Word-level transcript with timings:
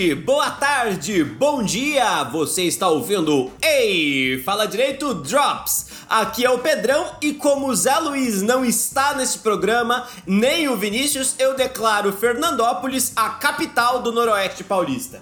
noite, 0.00 0.14
boa 0.14 0.50
tarde, 0.50 1.22
bom 1.22 1.62
dia. 1.62 2.24
Você 2.24 2.62
está 2.62 2.88
ouvindo 2.88 3.52
Ei, 3.62 4.42
fala 4.42 4.66
direito 4.66 5.12
Drops. 5.12 5.90
Aqui 6.08 6.44
é 6.44 6.50
o 6.50 6.58
Pedrão 6.58 7.14
e 7.20 7.34
como 7.34 7.68
o 7.68 7.76
Zé 7.76 7.98
Luiz 7.98 8.40
não 8.40 8.64
está 8.64 9.14
nesse 9.14 9.40
programa, 9.40 10.06
nem 10.26 10.68
o 10.68 10.76
Vinícius, 10.76 11.34
eu 11.38 11.54
declaro 11.54 12.12
Fernandópolis 12.12 13.12
a 13.14 13.28
capital 13.30 14.00
do 14.00 14.10
Noroeste 14.10 14.64
Paulista. 14.64 15.20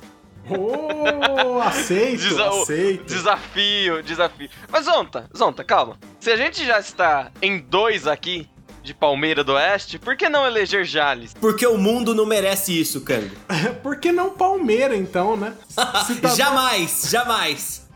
Oh, 0.48 1.60
aceito, 1.66 2.22
Desa- 2.22 2.48
aceito. 2.48 3.04
Desafio, 3.04 4.02
desafio. 4.02 4.48
Mas 4.70 4.84
Zonta, 4.84 5.28
Zonta, 5.36 5.64
calma. 5.64 5.98
Se 6.20 6.30
a 6.30 6.36
gente 6.36 6.64
já 6.64 6.78
está 6.78 7.32
em 7.42 7.58
dois 7.58 8.06
aqui, 8.06 8.48
de 8.88 8.94
Palmeira 8.94 9.44
do 9.44 9.52
Oeste, 9.52 9.98
por 9.98 10.16
que 10.16 10.30
não 10.30 10.46
eleger 10.46 10.82
Jales? 10.86 11.34
Porque 11.38 11.66
o 11.66 11.76
mundo 11.76 12.14
não 12.14 12.24
merece 12.24 12.78
isso, 12.78 13.02
Cango. 13.02 13.36
Por 13.82 13.96
que 14.00 14.10
não 14.10 14.30
Palmeira, 14.30 14.96
então, 14.96 15.36
né? 15.36 15.52
Tá- 15.76 16.34
jamais, 16.34 17.06
jamais. 17.10 17.86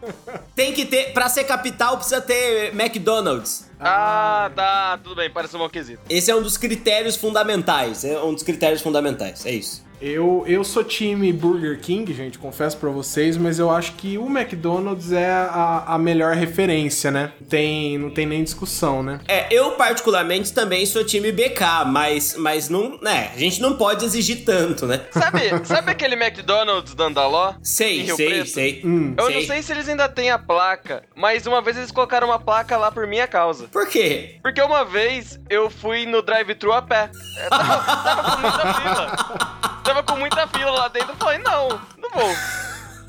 Tem 0.54 0.72
que 0.72 0.84
ter, 0.84 1.12
pra 1.14 1.28
ser 1.30 1.44
capital 1.44 1.96
precisa 1.96 2.20
ter 2.20 2.74
McDonald's. 2.78 3.70
Ah, 3.80 4.50
tá, 4.54 4.98
tudo 5.02 5.16
bem, 5.16 5.30
parece 5.30 5.56
um 5.56 5.60
bom 5.60 5.68
quesito. 5.68 6.02
Esse 6.10 6.30
é 6.30 6.36
um 6.36 6.42
dos 6.42 6.58
critérios 6.58 7.16
fundamentais, 7.16 8.04
é 8.04 8.20
um 8.20 8.34
dos 8.34 8.42
critérios 8.42 8.82
fundamentais, 8.82 9.46
é 9.46 9.52
isso. 9.52 9.82
Eu, 10.02 10.42
eu 10.48 10.64
sou 10.64 10.82
time 10.82 11.32
Burger 11.32 11.78
King, 11.78 12.12
gente, 12.12 12.36
confesso 12.36 12.76
pra 12.76 12.90
vocês, 12.90 13.36
mas 13.36 13.60
eu 13.60 13.70
acho 13.70 13.92
que 13.92 14.18
o 14.18 14.26
McDonald's 14.26 15.12
é 15.12 15.30
a, 15.30 15.84
a 15.86 15.96
melhor 15.98 16.34
referência, 16.34 17.08
né? 17.08 17.30
Tem, 17.48 17.96
não 17.98 18.10
tem 18.10 18.26
nem 18.26 18.42
discussão, 18.42 19.00
né? 19.00 19.20
É, 19.28 19.46
eu 19.54 19.70
particularmente 19.72 20.52
também 20.52 20.84
sou 20.86 21.04
time 21.04 21.30
BK, 21.30 21.84
mas, 21.86 22.34
mas 22.36 22.68
não, 22.68 22.98
né, 23.00 23.30
a 23.32 23.38
gente 23.38 23.62
não 23.62 23.76
pode 23.76 24.04
exigir 24.04 24.44
tanto, 24.44 24.86
né? 24.86 25.02
Sabe, 25.12 25.64
sabe 25.64 25.92
aquele 25.92 26.16
McDonald's 26.16 26.94
da 26.94 27.04
Andaló? 27.04 27.52
Em 27.60 27.64
Sei, 27.64 28.02
Rio 28.02 28.16
sei, 28.16 28.28
Preto? 28.28 28.48
sei. 28.50 28.82
Hum. 28.84 29.14
Eu 29.16 29.30
não 29.30 29.42
sei 29.42 29.62
se 29.62 29.70
eles 29.72 29.88
ainda 29.88 30.08
têm 30.08 30.30
a 30.32 30.38
placa, 30.38 31.04
mas 31.14 31.46
uma 31.46 31.62
vez 31.62 31.76
eles 31.76 31.92
colocaram 31.92 32.26
uma 32.26 32.40
placa 32.40 32.76
lá 32.76 32.90
por 32.90 33.06
minha 33.06 33.28
causa. 33.28 33.68
Por 33.68 33.86
quê? 33.88 34.40
Porque 34.42 34.60
uma 34.60 34.84
vez 34.84 35.38
eu 35.48 35.70
fui 35.70 36.06
no 36.06 36.22
drive-thru 36.22 36.72
a 36.72 36.82
pé. 36.82 37.08
É, 37.38 37.48
Tava, 37.48 38.02
tava 38.02 38.36
com 38.36 38.40
muita 38.40 38.74
fila. 38.74 39.62
Tava 39.84 40.02
com 40.02 40.16
muita 40.16 40.46
fila 40.48 40.70
lá 40.70 40.88
dentro. 40.88 41.10
Eu 41.10 41.16
falei, 41.16 41.38
não, 41.38 41.68
não 41.98 42.10
vou. 42.10 42.36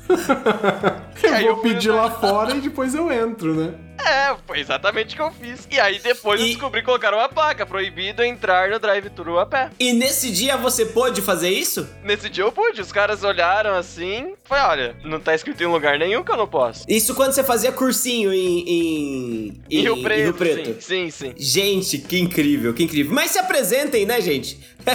Eu 1.22 1.54
vou 1.54 1.62
pedir 1.62 1.90
lá 1.90 2.10
fora 2.10 2.54
e 2.54 2.60
depois 2.60 2.94
eu 2.94 3.10
entro, 3.10 3.54
né? 3.54 3.74
É, 4.04 4.36
foi 4.46 4.60
exatamente 4.60 5.14
o 5.14 5.16
que 5.16 5.22
eu 5.22 5.30
fiz. 5.32 5.66
E 5.70 5.80
aí 5.80 5.98
depois 5.98 6.40
eu 6.40 6.46
E- 6.46 6.50
descobri 6.50 6.80
que 6.80 6.86
colocaram 6.86 7.18
uma 7.18 7.28
placa, 7.28 7.64
proibido 7.64 8.22
entrar 8.22 8.68
no 8.70 8.78
drive-thru 8.78 9.38
a 9.38 9.46
pé. 9.46 9.70
E 9.80 9.92
nesse 9.92 10.30
dia 10.30 10.56
você 10.56 10.84
pôde 10.86 11.22
fazer 11.22 11.48
isso? 11.50 11.88
Nesse 12.02 12.28
dia 12.28 12.44
eu 12.44 12.52
pude, 12.52 12.80
os 12.80 12.92
caras 12.92 13.24
olharam 13.24 13.74
assim, 13.74 14.34
foi, 14.44 14.58
olha, 14.58 14.94
não 15.04 15.18
tá 15.18 15.34
escrito 15.34 15.62
em 15.62 15.66
lugar 15.66 15.98
nenhum 15.98 16.22
que 16.22 16.30
eu 16.30 16.36
não 16.36 16.46
posso. 16.46 16.84
Isso 16.88 17.14
quando 17.14 17.32
você 17.32 17.42
fazia 17.42 17.72
cursinho 17.72 18.32
em, 18.32 18.58
em, 18.68 19.62
Em 19.70 19.80
Rio 19.80 20.02
Preto, 20.02 20.44
Sim, 20.44 20.76
sim, 20.80 21.10
sim. 21.10 21.34
Gente, 21.36 21.98
que 21.98 22.18
incrível, 22.18 22.74
que 22.74 22.82
incrível. 22.84 23.14
Mas 23.14 23.30
se 23.30 23.38
apresentem, 23.38 24.04
né, 24.04 24.20
gente? 24.20 24.58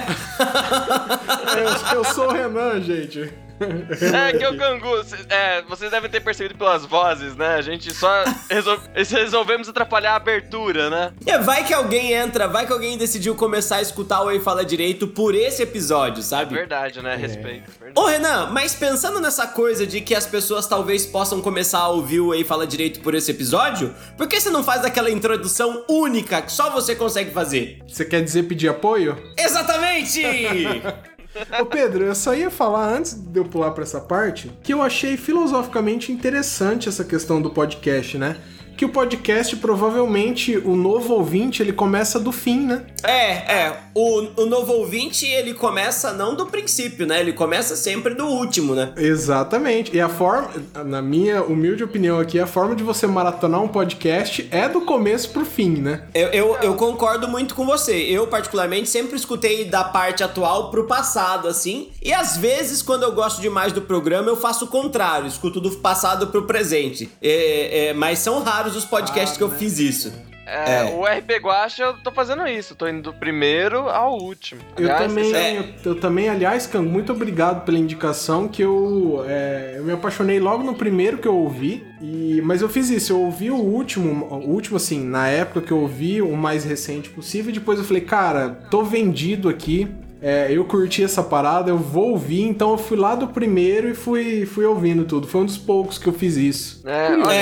Eu, 1.92 1.98
eu 1.98 2.04
sou 2.14 2.28
o 2.28 2.32
Renan, 2.32 2.82
gente. 2.82 3.32
É 4.30 4.38
que 4.38 4.46
o 4.48 4.58
Cangu, 4.58 4.88
é, 5.30 5.62
vocês 5.64 5.92
devem 5.92 6.10
ter 6.10 6.20
percebido 6.22 6.56
pelas 6.58 6.86
vozes, 6.86 7.36
né? 7.36 7.56
A 7.56 7.62
gente 7.62 7.94
só 7.94 8.08
resol- 8.50 8.80
resolvemos 8.94 9.68
atrapalhar 9.70 10.14
a 10.14 10.16
abertura, 10.16 10.90
né? 10.90 11.12
É, 11.26 11.38
vai 11.38 11.64
que 11.64 11.74
alguém 11.74 12.14
entra, 12.14 12.48
vai 12.48 12.66
que 12.66 12.74
alguém 12.74 12.98
decidiu 12.98 13.36
começar 13.36 13.78
a 13.78 13.82
escutar 13.82 14.22
o 14.24 14.32
Ei 14.32 14.40
Fala 14.40 14.64
Direito 14.66 15.08
por 15.08 15.36
esse 15.36 15.62
episódio, 15.62 16.24
sabe? 16.24 16.56
Verdade, 16.56 17.02
né? 17.02 17.16
Respeito. 17.16 17.70
verdade. 17.80 17.94
Ô 17.96 18.06
Renan, 18.06 18.50
mas 18.52 18.74
pensando 18.76 19.20
nessa 19.20 19.48
coisa 19.48 19.86
de 19.86 20.02
que 20.02 20.16
as 20.16 20.26
pessoas 20.26 20.68
talvez 20.68 21.06
possam 21.06 21.42
começar 21.42 21.80
a 21.80 21.90
ouvir 21.90 22.20
o 22.22 22.34
Ei 22.34 22.44
Fala 22.44 22.66
Direito 22.66 23.00
por 23.02 23.14
esse 23.14 23.32
episódio, 23.32 23.94
por 24.18 24.28
que 24.28 24.40
você 24.40 24.50
não 24.50 24.64
faz 24.64 24.86
aquela 24.86 25.10
introdução 25.12 25.84
única 25.90 26.42
que 26.42 26.52
só 26.52 26.70
você 26.70 26.96
consegue 26.96 27.32
fazer? 27.32 27.80
Você 27.88 28.06
quer 28.06 28.22
dizer 28.24 28.44
pedir 28.44 28.70
apoio? 28.70 29.18
Exatamente! 29.38 30.22
Ô 31.62 31.66
Pedro, 31.66 32.04
eu 32.04 32.16
só 32.16 32.34
ia 32.34 32.50
falar 32.50 32.94
antes 32.94 33.14
de 33.14 33.40
eu 33.40 33.46
pular 33.46 33.72
pra 33.72 33.84
essa 33.84 34.00
parte 34.02 34.52
que 34.64 34.74
eu 34.74 34.82
achei 34.82 35.16
filosoficamente 35.18 36.12
interessante 36.12 36.90
essa 36.90 37.04
questão 37.04 37.42
do 37.42 37.50
podcast, 37.50 38.18
né? 38.18 38.36
Que 38.80 38.86
o 38.86 38.90
podcast, 38.90 39.58
provavelmente, 39.58 40.56
o 40.58 40.74
novo 40.74 41.14
ouvinte, 41.16 41.62
ele 41.62 41.74
começa 41.74 42.18
do 42.18 42.32
fim, 42.32 42.62
né? 42.62 42.86
é, 43.04 43.54
é, 43.54 43.78
o, 43.94 44.42
o 44.42 44.46
novo 44.46 44.74
ouvinte 44.74 45.26
ele 45.26 45.54
começa 45.54 46.14
não 46.14 46.36
do 46.36 46.46
princípio, 46.46 47.06
né? 47.06 47.20
Ele 47.20 47.34
começa 47.34 47.76
sempre 47.76 48.14
do 48.14 48.26
último, 48.26 48.76
né? 48.76 48.94
Exatamente. 48.98 49.96
E 49.96 50.02
a 50.02 50.10
forma, 50.10 50.50
na 50.86 51.02
minha 51.02 51.44
humilde 51.44 51.84
opinião 51.84 52.20
aqui, 52.20 52.40
a 52.40 52.48
forma 52.48 52.76
de 52.76 52.84
você 52.84 53.08
maratonar 53.08 53.62
um 53.62 53.68
podcast 53.68 54.48
é 54.52 54.68
do 54.68 54.82
começo 54.82 55.30
pro 55.32 55.46
fim, 55.46 55.72
né? 55.72 56.04
Eu, 56.14 56.28
eu, 56.30 56.58
eu 56.62 56.76
concordo 56.76 57.28
muito 57.28 57.56
com 57.56 57.66
você. 57.66 57.96
Eu, 57.96 58.28
particularmente, 58.28 58.90
sempre 58.90 59.16
escutei 59.16 59.66
da 59.66 59.84
parte 59.84 60.24
atual 60.24 60.70
pro 60.72 60.86
passado, 60.86 61.48
assim. 61.48 61.90
E 62.02 62.14
às 62.14 62.38
vezes, 62.38 62.82
quando 62.82 63.04
eu 63.04 63.12
gosto 63.12 63.42
demais 63.42 63.74
do 63.74 63.82
programa, 63.82 64.30
eu 64.30 64.38
faço 64.38 64.66
o 64.66 64.68
contrário, 64.68 65.28
escuto 65.28 65.60
do 65.60 65.72
passado 65.72 66.28
pro 66.28 66.46
presente. 66.46 67.10
É, 67.22 67.88
é, 67.88 67.94
mas 67.94 68.20
são 68.20 68.42
raros 68.42 68.69
os 68.76 68.86
podcasts 68.86 69.38
que 69.38 69.44
eu 69.44 69.50
fiz 69.52 69.80
isso. 69.80 70.14
É, 70.46 70.78
É. 70.78 70.84
O 70.96 71.04
RP 71.06 71.40
Guacha 71.44 71.84
eu 71.84 71.94
tô 72.02 72.12
fazendo 72.12 72.48
isso, 72.48 72.74
tô 72.74 72.88
indo 72.88 73.04
do 73.04 73.14
primeiro 73.14 73.88
ao 73.88 74.18
último. 74.18 74.60
Eu 74.76 74.86
Aliás, 74.86 75.08
também, 75.08 75.26
esse 75.26 75.36
é- 75.36 75.60
eu, 75.60 75.66
eu 75.92 76.00
também, 76.00 76.28
aliás, 76.28 76.66
Can, 76.66 76.82
muito 76.82 77.12
obrigado 77.14 77.64
pela 77.66 77.78
indicação, 77.78 78.48
que 78.48 78.64
eu, 78.64 79.24
é, 79.28 79.76
eu 79.78 79.84
me 79.84 79.92
apaixonei 79.92 80.40
logo 80.40 80.64
no 80.64 80.74
primeiro 80.74 81.20
que 81.20 81.28
eu 81.28 81.36
ouvi, 81.38 81.86
e, 82.02 82.42
mas 82.44 82.64
eu 82.64 82.70
fiz 82.70 82.90
isso, 82.90 83.14
eu 83.14 83.22
ouvi 83.22 83.52
o 83.52 83.58
último, 83.58 84.26
o 84.26 84.50
último 84.50 84.78
assim, 84.78 85.04
na 85.06 85.28
época 85.28 85.62
que 85.62 85.72
eu 85.72 85.78
ouvi, 85.82 86.20
o 86.20 86.36
mais 86.36 86.64
recente 86.64 87.12
possível, 87.12 87.52
e 87.52 87.54
depois 87.54 87.78
eu 87.78 87.86
falei, 87.86 88.02
cara, 88.02 88.50
tô 88.72 88.82
vendido 88.84 89.50
aqui, 89.50 89.88
é, 90.22 90.48
eu 90.52 90.66
curti 90.66 91.04
essa 91.04 91.24
parada, 91.24 91.70
eu 91.70 91.78
vou 91.78 92.12
ouvir, 92.12 92.42
então 92.42 92.72
eu 92.72 92.78
fui 92.78 92.98
lá 92.98 93.16
do 93.16 93.28
primeiro 93.28 93.90
e 93.90 93.94
fui, 93.94 94.46
fui 94.46 94.66
ouvindo 94.66 95.06
tudo, 95.06 95.28
foi 95.28 95.42
um 95.42 95.46
dos 95.46 95.58
poucos 95.58 95.98
que 95.98 96.08
eu 96.08 96.14
fiz 96.14 96.36
isso. 96.36 96.82
É, 96.88 97.12
olha, 97.16 97.34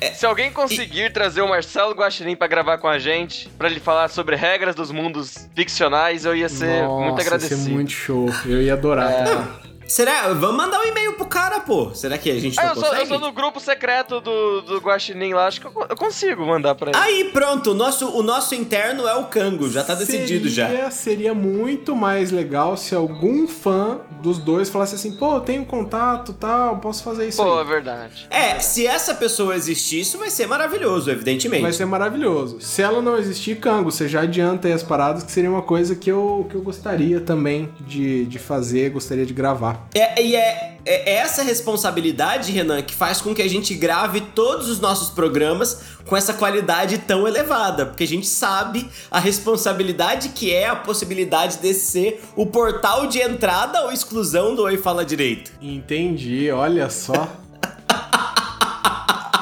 É, 0.00 0.10
Se 0.14 0.24
alguém 0.26 0.50
conseguir 0.52 1.12
trazer 1.12 1.42
o 1.42 1.48
Marcelo 1.48 1.94
Guaxinim 1.94 2.34
pra 2.36 2.46
gravar 2.46 2.78
com 2.78 2.88
a 2.88 2.98
gente, 2.98 3.48
pra 3.58 3.68
ele 3.68 3.80
falar 3.80 4.08
sobre 4.08 4.34
regras 4.36 4.74
dos 4.74 4.90
mundos 4.90 5.48
ficcionais, 5.54 6.24
eu 6.24 6.34
ia 6.34 6.48
ser 6.48 6.82
Nossa, 6.82 7.04
muito 7.04 7.18
ia 7.20 7.22
agradecido. 7.26 7.60
ser 7.62 7.70
muito 7.70 7.90
show, 7.92 8.28
eu 8.46 8.62
ia 8.62 8.72
adorar. 8.74 9.12
cara. 9.12 9.71
Será? 9.92 10.32
Vamos 10.32 10.56
mandar 10.56 10.80
um 10.80 10.84
e-mail 10.84 11.12
pro 11.14 11.26
cara, 11.26 11.60
pô. 11.60 11.94
Será 11.94 12.16
que 12.18 12.30
a 12.30 12.38
gente 12.40 12.58
Ah, 12.58 12.62
não 12.64 12.68
eu, 12.70 12.74
sou, 12.76 12.84
eu 12.84 12.90
consegue? 12.90 13.08
sou 13.08 13.18
do 13.18 13.32
grupo 13.32 13.60
secreto 13.60 14.20
do, 14.20 14.60
do 14.62 14.78
Guaxinim 14.78 15.32
lá, 15.34 15.46
acho 15.46 15.60
que 15.60 15.66
eu, 15.66 15.72
eu 15.88 15.96
consigo 15.96 16.44
mandar 16.46 16.74
pra 16.74 16.90
ele. 16.90 16.98
Aí, 16.98 17.24
pronto, 17.32 17.70
o 17.72 17.74
nosso, 17.74 18.08
o 18.08 18.22
nosso 18.22 18.54
interno 18.54 19.06
é 19.06 19.14
o 19.14 19.24
Cango, 19.24 19.68
já 19.70 19.82
tá 19.84 19.94
decidido 19.94 20.48
já. 20.48 20.68
Seria- 20.68 20.90
Seria 20.90 21.34
muito 21.34 21.94
mais 21.94 22.30
legal 22.30 22.76
se 22.76 22.94
algum 22.94 23.46
fã 23.46 24.00
dos 24.22 24.38
dois 24.38 24.68
falasse 24.70 24.94
assim, 24.94 25.12
pô, 25.16 25.34
eu 25.36 25.40
tenho 25.40 25.64
contato 25.64 26.32
tal, 26.32 26.78
posso 26.78 27.02
fazer 27.02 27.28
isso 27.28 27.42
Pô, 27.42 27.58
é 27.58 27.62
aí. 27.62 27.66
verdade. 27.68 28.26
É, 28.30 28.58
se 28.60 28.86
essa 28.86 29.14
pessoa 29.14 29.54
existir, 29.56 30.00
isso 30.00 30.16
vai 30.18 30.30
ser 30.30 30.46
maravilhoso, 30.46 31.10
evidentemente. 31.10 31.62
Vai 31.62 31.72
ser 31.72 31.84
maravilhoso. 31.84 32.60
Se 32.60 32.80
ela 32.82 33.02
não 33.02 33.16
existir, 33.18 33.58
Cango, 33.58 33.90
você 33.90 34.08
já 34.08 34.22
adianta 34.22 34.68
aí 34.68 34.72
as 34.72 34.82
paradas, 34.82 35.22
que 35.22 35.30
seria 35.32 35.50
uma 35.50 35.62
coisa 35.62 35.94
que 35.94 36.10
eu, 36.10 36.46
que 36.48 36.54
eu 36.54 36.62
gostaria 36.62 37.20
também 37.20 37.68
de, 37.80 38.24
de 38.26 38.38
fazer, 38.38 38.90
gostaria 38.90 39.26
de 39.26 39.32
gravar. 39.34 39.81
É, 39.94 40.22
e 40.22 40.34
é, 40.34 40.78
é 40.84 41.14
essa 41.14 41.42
responsabilidade, 41.42 42.50
Renan, 42.50 42.82
que 42.82 42.94
faz 42.94 43.20
com 43.20 43.34
que 43.34 43.42
a 43.42 43.48
gente 43.48 43.74
grave 43.74 44.20
todos 44.20 44.68
os 44.68 44.80
nossos 44.80 45.10
programas 45.10 45.82
com 46.06 46.16
essa 46.16 46.32
qualidade 46.32 46.98
tão 46.98 47.28
elevada, 47.28 47.86
porque 47.86 48.04
a 48.04 48.08
gente 48.08 48.26
sabe 48.26 48.88
a 49.10 49.20
responsabilidade 49.20 50.30
que 50.30 50.52
é 50.52 50.68
a 50.68 50.76
possibilidade 50.76 51.58
de 51.58 51.74
ser 51.74 52.22
o 52.34 52.46
portal 52.46 53.06
de 53.06 53.20
entrada 53.20 53.82
ou 53.84 53.92
exclusão 53.92 54.54
do 54.54 54.62
Oi 54.62 54.76
Fala 54.76 55.04
Direito. 55.04 55.52
Entendi, 55.60 56.50
olha 56.50 56.88
só. 56.90 57.28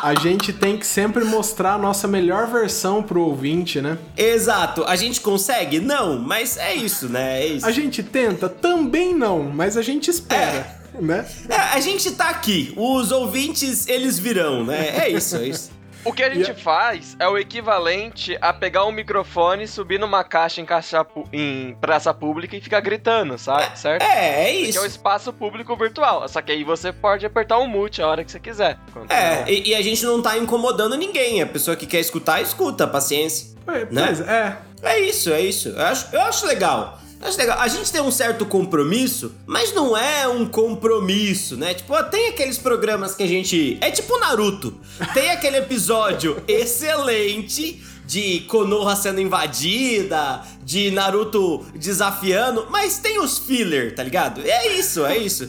A 0.03 0.15
gente 0.15 0.53
tem 0.53 0.77
que 0.77 0.87
sempre 0.87 1.25
mostrar 1.25 1.75
a 1.75 1.79
nossa 1.79 2.09
melhor 2.09 2.47
versão 2.47 3.03
pro 3.03 3.23
ouvinte, 3.23 3.81
né? 3.81 3.99
Exato, 4.17 4.85
a 4.85 4.97
gente 4.97 5.21
consegue? 5.21 5.81
Não, 5.81 6.19
mas 6.19 6.57
é 6.57 6.75
isso, 6.75 7.09
né? 7.09 7.43
É 7.43 7.47
isso. 7.47 7.67
A 7.67 7.71
gente 7.71 8.03
tenta? 8.03 8.49
Também 8.49 9.15
não, 9.15 9.43
mas 9.43 9.77
a 9.77 9.83
gente 9.83 10.11
espera, 10.11 10.81
né? 11.01 11.27
É, 11.49 11.57
a 11.57 11.81
gente 11.81 12.11
tá 12.13 12.31
aqui, 12.31 12.73
os 12.77 13.13
ouvintes, 13.13 13.87
eles 13.87 14.19
virão, 14.19 14.65
né? 14.65 15.05
É 15.05 15.09
isso, 15.09 15.37
é 15.37 15.49
isso. 15.49 15.80
O 16.05 16.13
que 16.13 16.23
a 16.23 16.33
gente 16.33 16.55
faz 16.55 17.15
é 17.19 17.29
o 17.29 17.37
equivalente 17.37 18.37
a 18.41 18.53
pegar 18.53 18.87
um 18.87 18.93
microfone, 18.93 19.69
subir 19.69 19.99
numa 20.01 20.25
caixa 20.25 20.61
em, 20.61 20.65
caixa 20.65 21.05
pu- 21.05 21.29
em 21.33 21.77
praça 21.81 22.13
pública 22.15 22.57
e 22.57 22.61
ficar 22.61 22.81
gritando, 22.81 23.37
sabe? 23.39 23.79
Certo? 23.79 24.03
É, 24.03 24.07
é 24.07 24.45
Que 24.45 24.49
é 24.49 24.55
isso. 24.63 24.81
o 24.81 24.87
espaço 24.87 25.31
público 25.33 25.77
virtual. 25.77 26.27
Só 26.29 26.41
que 26.41 26.53
aí 26.53 26.65
você 26.65 26.91
pode 26.93 27.27
apertar 27.27 27.59
um 27.59 27.67
mute 27.67 28.01
a 28.01 28.07
hora 28.07 28.25
que 28.25 28.33
você 28.33 28.41
quiser. 28.41 28.79
É, 29.11 29.45
e, 29.51 29.69
e 29.71 29.75
a 29.75 29.83
gente 29.83 30.03
não 30.05 30.23
tá 30.23 30.39
incomodando 30.39 30.97
ninguém. 30.97 31.43
A 31.43 31.47
pessoa 31.47 31.77
que 31.77 31.87
quer 31.87 32.01
escutar, 32.01 32.41
escuta, 32.41 32.87
paciência. 32.87 33.55
É, 33.67 33.85
Né? 33.85 34.07
Pois 34.07 34.21
é. 34.21 34.57
É 34.83 34.99
isso, 35.01 35.31
é 35.31 35.41
isso. 35.43 35.69
Eu 35.69 35.83
acho, 35.85 36.07
eu 36.15 36.21
acho 36.23 36.47
legal. 36.47 36.99
Acho 37.21 37.37
legal. 37.37 37.59
A 37.61 37.69
gente 37.69 37.93
tem 37.93 38.01
um 38.01 38.11
certo 38.11 38.47
compromisso, 38.47 39.33
mas 39.47 39.75
não 39.75 39.97
é 39.97 40.27
um 40.27 40.47
compromisso, 40.47 41.57
né? 41.57 41.75
Tipo, 41.75 42.03
tem 42.05 42.29
aqueles 42.29 42.57
programas 42.57 43.15
que 43.15 43.23
a 43.23 43.27
gente. 43.27 43.77
É 43.81 43.91
tipo 43.91 44.19
Naruto. 44.19 44.75
Tem 45.13 45.31
aquele 45.31 45.59
episódio 45.59 46.43
excelente 46.49 47.83
de 48.11 48.41
Konoha 48.41 48.97
sendo 48.97 49.21
invadida, 49.21 50.43
de 50.65 50.91
Naruto 50.91 51.65
desafiando, 51.77 52.67
mas 52.69 52.99
tem 52.99 53.21
os 53.21 53.39
filler, 53.39 53.95
tá 53.95 54.03
ligado? 54.03 54.41
É 54.45 54.77
isso, 54.77 55.07
é 55.07 55.17
isso. 55.17 55.49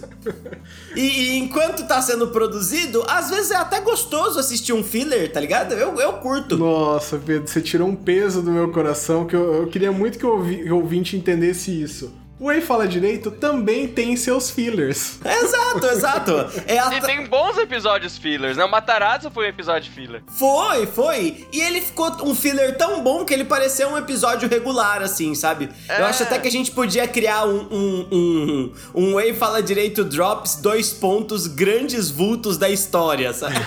E, 0.95 1.01
e, 1.01 1.37
enquanto 1.37 1.87
tá 1.87 1.99
sendo 2.03 2.27
produzido, 2.27 3.03
às 3.07 3.31
vezes 3.31 3.49
é 3.49 3.55
até 3.55 3.79
gostoso 3.79 4.39
assistir 4.39 4.73
um 4.73 4.83
filler, 4.83 5.31
tá 5.31 5.39
ligado? 5.39 5.73
Eu, 5.73 5.99
eu 5.99 6.13
curto. 6.13 6.55
Nossa, 6.55 7.17
Pedro, 7.17 7.47
você 7.47 7.61
tirou 7.61 7.87
um 7.87 7.95
peso 7.95 8.43
do 8.43 8.51
meu 8.51 8.69
coração 8.71 9.25
que 9.25 9.35
eu, 9.35 9.53
eu 9.55 9.67
queria 9.67 9.91
muito 9.91 10.19
que 10.19 10.25
o 10.25 10.75
ouvinte 10.75 11.15
entendesse 11.15 11.81
isso. 11.81 12.13
O 12.43 12.51
Ei 12.51 12.59
Fala 12.59 12.87
Direito 12.87 13.29
também 13.29 13.87
tem 13.87 14.15
seus 14.15 14.49
fillers. 14.49 15.19
Exato, 15.23 15.85
exato. 15.85 16.31
É 16.65 16.79
a... 16.79 16.97
E 16.97 17.01
tem 17.01 17.27
bons 17.27 17.55
episódios 17.55 18.17
fillers, 18.17 18.57
né? 18.57 18.65
O 18.65 18.71
Matarazzo 18.71 19.29
foi 19.29 19.45
um 19.45 19.49
episódio 19.49 19.91
filler. 19.91 20.23
Foi, 20.25 20.87
foi. 20.87 21.47
E 21.53 21.61
ele 21.61 21.81
ficou 21.81 22.11
um 22.23 22.33
filler 22.33 22.75
tão 22.75 23.03
bom 23.03 23.23
que 23.23 23.31
ele 23.31 23.45
pareceu 23.45 23.89
um 23.89 23.97
episódio 23.97 24.49
regular, 24.49 25.03
assim, 25.03 25.35
sabe? 25.35 25.69
É... 25.87 26.01
Eu 26.01 26.05
acho 26.05 26.23
até 26.23 26.39
que 26.39 26.47
a 26.47 26.51
gente 26.51 26.71
podia 26.71 27.07
criar 27.07 27.45
um, 27.45 27.67
um, 27.71 28.07
um, 28.11 28.73
um 28.95 29.19
Ei 29.19 29.35
Fala 29.35 29.61
Direito 29.61 30.03
Drops, 30.03 30.55
dois 30.55 30.91
pontos, 30.91 31.45
grandes 31.45 32.09
vultos 32.09 32.57
da 32.57 32.71
história, 32.71 33.31
sabe? 33.33 33.53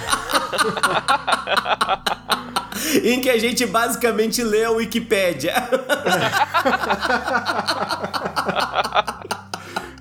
em 3.05 3.21
que 3.21 3.31
a 3.31 3.39
gente 3.39 3.65
basicamente 3.67 4.43
lê 4.43 4.65
a 4.65 4.73
Wikipédia. 4.73 5.55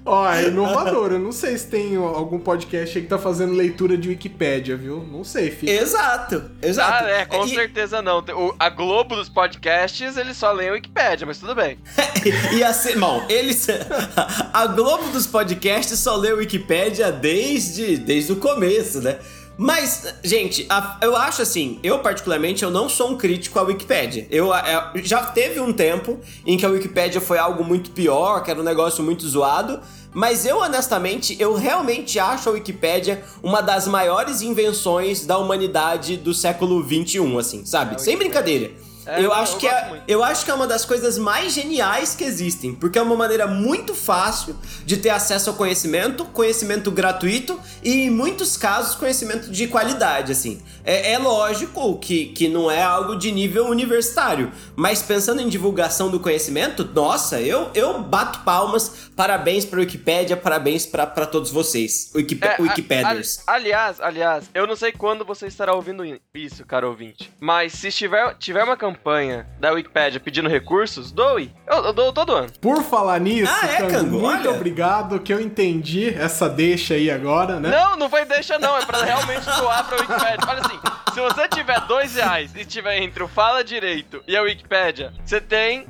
Ó, 0.05 0.29
é 0.29 0.47
inovador. 0.47 1.13
Eu 1.13 1.19
não 1.19 1.31
sei 1.31 1.57
se 1.57 1.67
tem 1.67 1.95
algum 1.95 2.37
podcast 2.37 2.97
aí 2.97 3.03
que 3.03 3.09
tá 3.09 3.17
fazendo 3.17 3.53
leitura 3.53 3.97
de 3.97 4.09
Wikipédia, 4.09 4.75
viu? 4.75 5.01
Não 5.09 5.23
sei, 5.23 5.49
filho. 5.49 5.71
Exato, 5.71 6.51
exato. 6.61 7.05
Ah, 7.05 7.09
é, 7.09 7.25
com 7.25 7.45
e... 7.45 7.49
certeza 7.49 8.01
não. 8.01 8.19
O, 8.19 8.53
a 8.59 8.69
Globo 8.69 9.15
dos 9.15 9.29
podcasts, 9.29 10.17
eles 10.17 10.35
só 10.35 10.51
leem 10.51 10.71
Wikipédia, 10.71 11.25
mas 11.25 11.37
tudo 11.37 11.55
bem. 11.55 11.77
e 12.53 12.63
assim, 12.63 12.99
bom, 12.99 13.25
eles. 13.29 13.65
A 14.53 14.67
Globo 14.67 15.09
dos 15.09 15.25
podcasts 15.25 15.97
só 15.99 16.15
lê 16.15 16.33
Wikipédia 16.33 17.11
desde, 17.11 17.97
desde 17.97 18.33
o 18.33 18.35
começo, 18.35 19.01
né? 19.01 19.17
Mas, 19.57 20.15
gente, 20.23 20.65
a, 20.69 20.97
eu 21.01 21.15
acho 21.15 21.41
assim, 21.41 21.79
eu 21.83 22.00
particularmente, 22.00 22.63
eu 22.63 22.71
não 22.71 22.89
sou 22.89 23.11
um 23.11 23.17
crítico 23.17 23.59
à 23.59 23.61
Wikipédia. 23.61 24.27
Eu, 24.31 24.53
é, 24.53 24.91
já 25.03 25.23
teve 25.25 25.59
um 25.59 25.71
tempo 25.71 26.19
em 26.45 26.57
que 26.57 26.65
a 26.65 26.69
Wikipédia 26.69 27.21
foi 27.21 27.38
algo 27.38 27.63
muito 27.63 27.91
pior, 27.91 28.44
que 28.44 28.50
era 28.50 28.59
um 28.59 28.63
negócio 28.63 29.03
muito 29.03 29.27
zoado, 29.27 29.79
mas 30.11 30.45
eu 30.45 30.57
honestamente, 30.59 31.35
eu 31.39 31.55
realmente 31.55 32.19
acho 32.19 32.50
a 32.50 32.53
Wikipédia 32.53 33.23
uma 33.41 33.61
das 33.61 33.88
maiores 33.88 34.41
invenções 34.41 35.25
da 35.25 35.38
humanidade 35.38 36.17
do 36.17 36.33
século 36.33 36.83
21, 36.83 37.38
assim, 37.38 37.65
sabe? 37.65 37.95
É, 37.95 37.97
Sem 37.97 38.17
brincadeira. 38.17 38.71
É, 39.05 39.23
eu, 39.23 39.33
acho 39.33 39.53
eu 39.53 39.59
que 39.59 39.67
é, 39.67 40.03
eu 40.07 40.23
acho 40.23 40.45
que 40.45 40.51
é 40.51 40.53
uma 40.53 40.67
das 40.67 40.85
coisas 40.85 41.17
mais 41.17 41.53
geniais 41.53 42.15
que 42.15 42.23
existem, 42.23 42.73
porque 42.73 42.97
é 42.97 43.01
uma 43.01 43.15
maneira 43.15 43.47
muito 43.47 43.94
fácil 43.94 44.55
de 44.85 44.97
ter 44.97 45.09
acesso 45.09 45.50
ao 45.50 45.55
conhecimento, 45.55 46.25
conhecimento 46.25 46.89
gratuito 46.91 47.59
e, 47.83 48.05
em 48.05 48.09
muitos 48.09 48.57
casos, 48.57 48.95
conhecimento 48.95 49.51
de 49.51 49.67
qualidade, 49.67 50.31
assim. 50.31 50.61
É, 50.83 51.13
é 51.13 51.18
lógico 51.18 51.97
que, 52.00 52.27
que 52.27 52.47
não 52.47 52.69
é 52.69 52.81
algo 52.81 53.15
de 53.15 53.31
nível 53.31 53.68
universitário, 53.68 54.51
mas 54.75 55.01
pensando 55.01 55.41
em 55.41 55.47
divulgação 55.47 56.09
do 56.09 56.19
conhecimento, 56.19 56.83
nossa, 56.94 57.39
eu, 57.39 57.69
eu 57.74 58.01
bato 58.01 58.39
palmas, 58.39 59.09
parabéns 59.15 59.65
pra 59.65 59.80
Wikipédia, 59.80 60.35
parabéns 60.35 60.85
para 60.85 61.07
todos 61.25 61.51
vocês, 61.51 62.12
Wikip 62.13 62.44
é, 62.44 63.03
a, 63.03 63.53
aliás, 63.53 64.01
aliás, 64.01 64.50
eu 64.53 64.68
não 64.68 64.75
sei 64.75 64.91
quando 64.91 65.24
você 65.24 65.47
estará 65.47 65.74
ouvindo 65.74 66.03
isso, 66.33 66.65
caro 66.65 66.89
ouvinte, 66.89 67.31
mas 67.39 67.74
se 67.74 67.91
tiver, 67.91 68.36
tiver 68.36 68.63
uma 68.63 68.75
campanha 68.75 69.47
da 69.59 69.71
Wikipedia 69.71 70.19
pedindo 70.19 70.50
recursos, 70.50 71.12
doe. 71.12 71.51
Eu, 71.68 71.86
eu 71.86 71.94
dou 71.94 72.12
todo 72.12 72.33
ano. 72.33 72.50
Por 72.59 72.83
falar 72.83 73.19
nisso, 73.19 73.51
ah, 73.62 73.68
é, 73.68 73.88
Cango, 73.88 74.19
muito 74.19 74.47
olha. 74.47 74.51
obrigado 74.51 75.19
que 75.19 75.33
eu 75.33 75.39
entendi 75.39 76.09
essa 76.09 76.50
deixa 76.50 76.95
aí 76.95 77.09
agora, 77.09 77.59
né? 77.59 77.69
Não, 77.69 77.95
não 77.95 78.09
foi 78.09 78.25
deixa 78.25 78.59
não, 78.59 78.77
é 78.77 78.86
pra 78.86 79.03
realmente 79.03 79.45
doar 79.45 79.88
pra 79.88 79.97
Wikipedia. 79.97 80.38
Olha 80.47 80.59
assim, 80.59 80.72
se 81.13 81.19
você 81.19 81.47
tiver 81.47 81.79
dois 81.87 82.15
reais 82.15 82.51
e 82.55 82.65
tiver 82.65 83.01
entre 83.01 83.23
o 83.23 83.27
Fala 83.27 83.63
Direito 83.63 84.23
e 84.27 84.35
a 84.35 84.41
Wikipedia, 84.41 85.13
você 85.23 85.39
tem, 85.39 85.85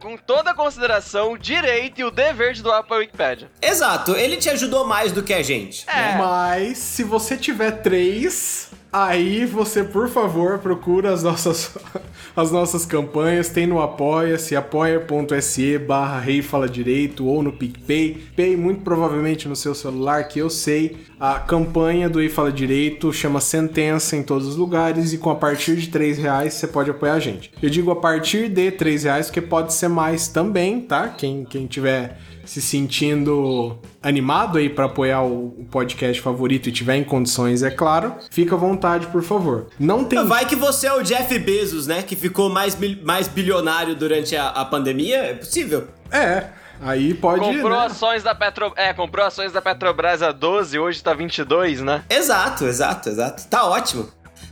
com 0.00 0.16
toda 0.16 0.50
a 0.50 0.54
consideração, 0.54 1.32
o 1.32 1.38
direito 1.38 2.00
e 2.00 2.04
o 2.04 2.10
dever 2.10 2.54
de 2.54 2.62
doar 2.62 2.82
pra 2.82 2.96
Wikipedia. 2.96 3.50
Exato, 3.60 4.16
ele 4.16 4.36
te 4.36 4.48
ajudou 4.50 4.84
mais 4.86 5.12
do 5.12 5.22
que 5.22 5.32
a 5.32 5.42
gente. 5.42 5.88
É. 5.88 6.16
Mas, 6.16 6.78
se 6.78 7.04
você 7.04 7.36
tiver 7.36 7.70
três, 7.82 8.70
Aí 8.94 9.44
você, 9.44 9.82
por 9.82 10.08
favor, 10.08 10.60
procura 10.60 11.12
as 11.12 11.24
nossas, 11.24 11.76
as 12.36 12.52
nossas 12.52 12.86
campanhas, 12.86 13.48
tem 13.48 13.66
no 13.66 13.82
Apoia-se, 13.82 14.54
apoia.se 14.54 15.78
barra 15.78 16.20
Rei 16.20 16.40
Fala 16.40 16.68
Direito 16.68 17.26
ou 17.26 17.42
no 17.42 17.52
PicPay. 17.52 18.24
Pay 18.36 18.56
muito 18.56 18.82
provavelmente 18.82 19.48
no 19.48 19.56
seu 19.56 19.74
celular, 19.74 20.28
que 20.28 20.38
eu 20.38 20.48
sei. 20.48 21.08
A 21.26 21.40
campanha 21.40 22.06
do 22.06 22.18
Rei 22.18 22.28
Fala 22.28 22.52
Direito 22.52 23.10
chama 23.10 23.40
Sentença 23.40 24.14
em 24.14 24.22
todos 24.22 24.46
os 24.46 24.56
lugares 24.56 25.14
e 25.14 25.16
com 25.16 25.30
a 25.30 25.34
partir 25.34 25.74
de 25.74 25.86
3 25.86 26.18
reais 26.18 26.52
você 26.52 26.66
pode 26.66 26.90
apoiar 26.90 27.14
a 27.14 27.18
gente. 27.18 27.50
Eu 27.62 27.70
digo 27.70 27.90
a 27.90 27.96
partir 27.96 28.50
de 28.50 28.70
3 28.70 29.04
reais, 29.04 29.26
porque 29.28 29.40
pode 29.40 29.72
ser 29.72 29.88
mais 29.88 30.28
também, 30.28 30.82
tá? 30.82 31.08
Quem, 31.08 31.46
quem 31.46 31.66
tiver 31.66 32.18
se 32.44 32.60
sentindo 32.60 33.78
animado 34.02 34.58
aí 34.58 34.68
para 34.68 34.84
apoiar 34.84 35.22
o, 35.22 35.64
podcast 35.70 36.20
favorito 36.20 36.68
e 36.68 36.72
tiver 36.72 36.96
em 36.96 37.04
condições, 37.04 37.62
é 37.62 37.70
claro, 37.70 38.16
fica 38.30 38.54
à 38.54 38.58
vontade, 38.58 39.06
por 39.06 39.22
favor. 39.22 39.68
Não 39.80 40.04
tem. 40.04 40.22
Vai 40.26 40.44
que 40.44 40.54
você 40.54 40.88
é 40.88 40.92
o 40.92 41.02
Jeff 41.02 41.38
Bezos, 41.38 41.86
né? 41.86 42.02
Que 42.02 42.14
ficou 42.14 42.50
mais, 42.50 42.76
mais 43.02 43.28
bilionário 43.28 43.96
durante 43.96 44.36
a, 44.36 44.48
a 44.48 44.62
pandemia. 44.66 45.16
É 45.16 45.32
possível. 45.32 45.88
É. 46.12 46.63
Aí 46.84 47.14
pode. 47.14 47.40
Comprou 47.40 47.70
né? 47.70 47.86
ações 47.86 48.22
da 48.22 48.34
Petro... 48.34 48.72
É, 48.76 48.92
comprou 48.92 49.24
ações 49.24 49.50
da 49.52 49.62
Petrobras 49.62 50.22
a 50.22 50.32
12, 50.32 50.78
hoje 50.78 51.02
tá 51.02 51.14
22, 51.14 51.80
né? 51.80 52.04
Exato, 52.10 52.66
exato, 52.66 53.08
exato. 53.08 53.48
Tá 53.48 53.64
ótimo. 53.66 54.06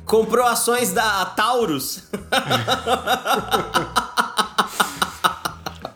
Comprou 0.06 0.46
ações 0.46 0.92
da 0.92 1.26
Taurus. 1.26 2.08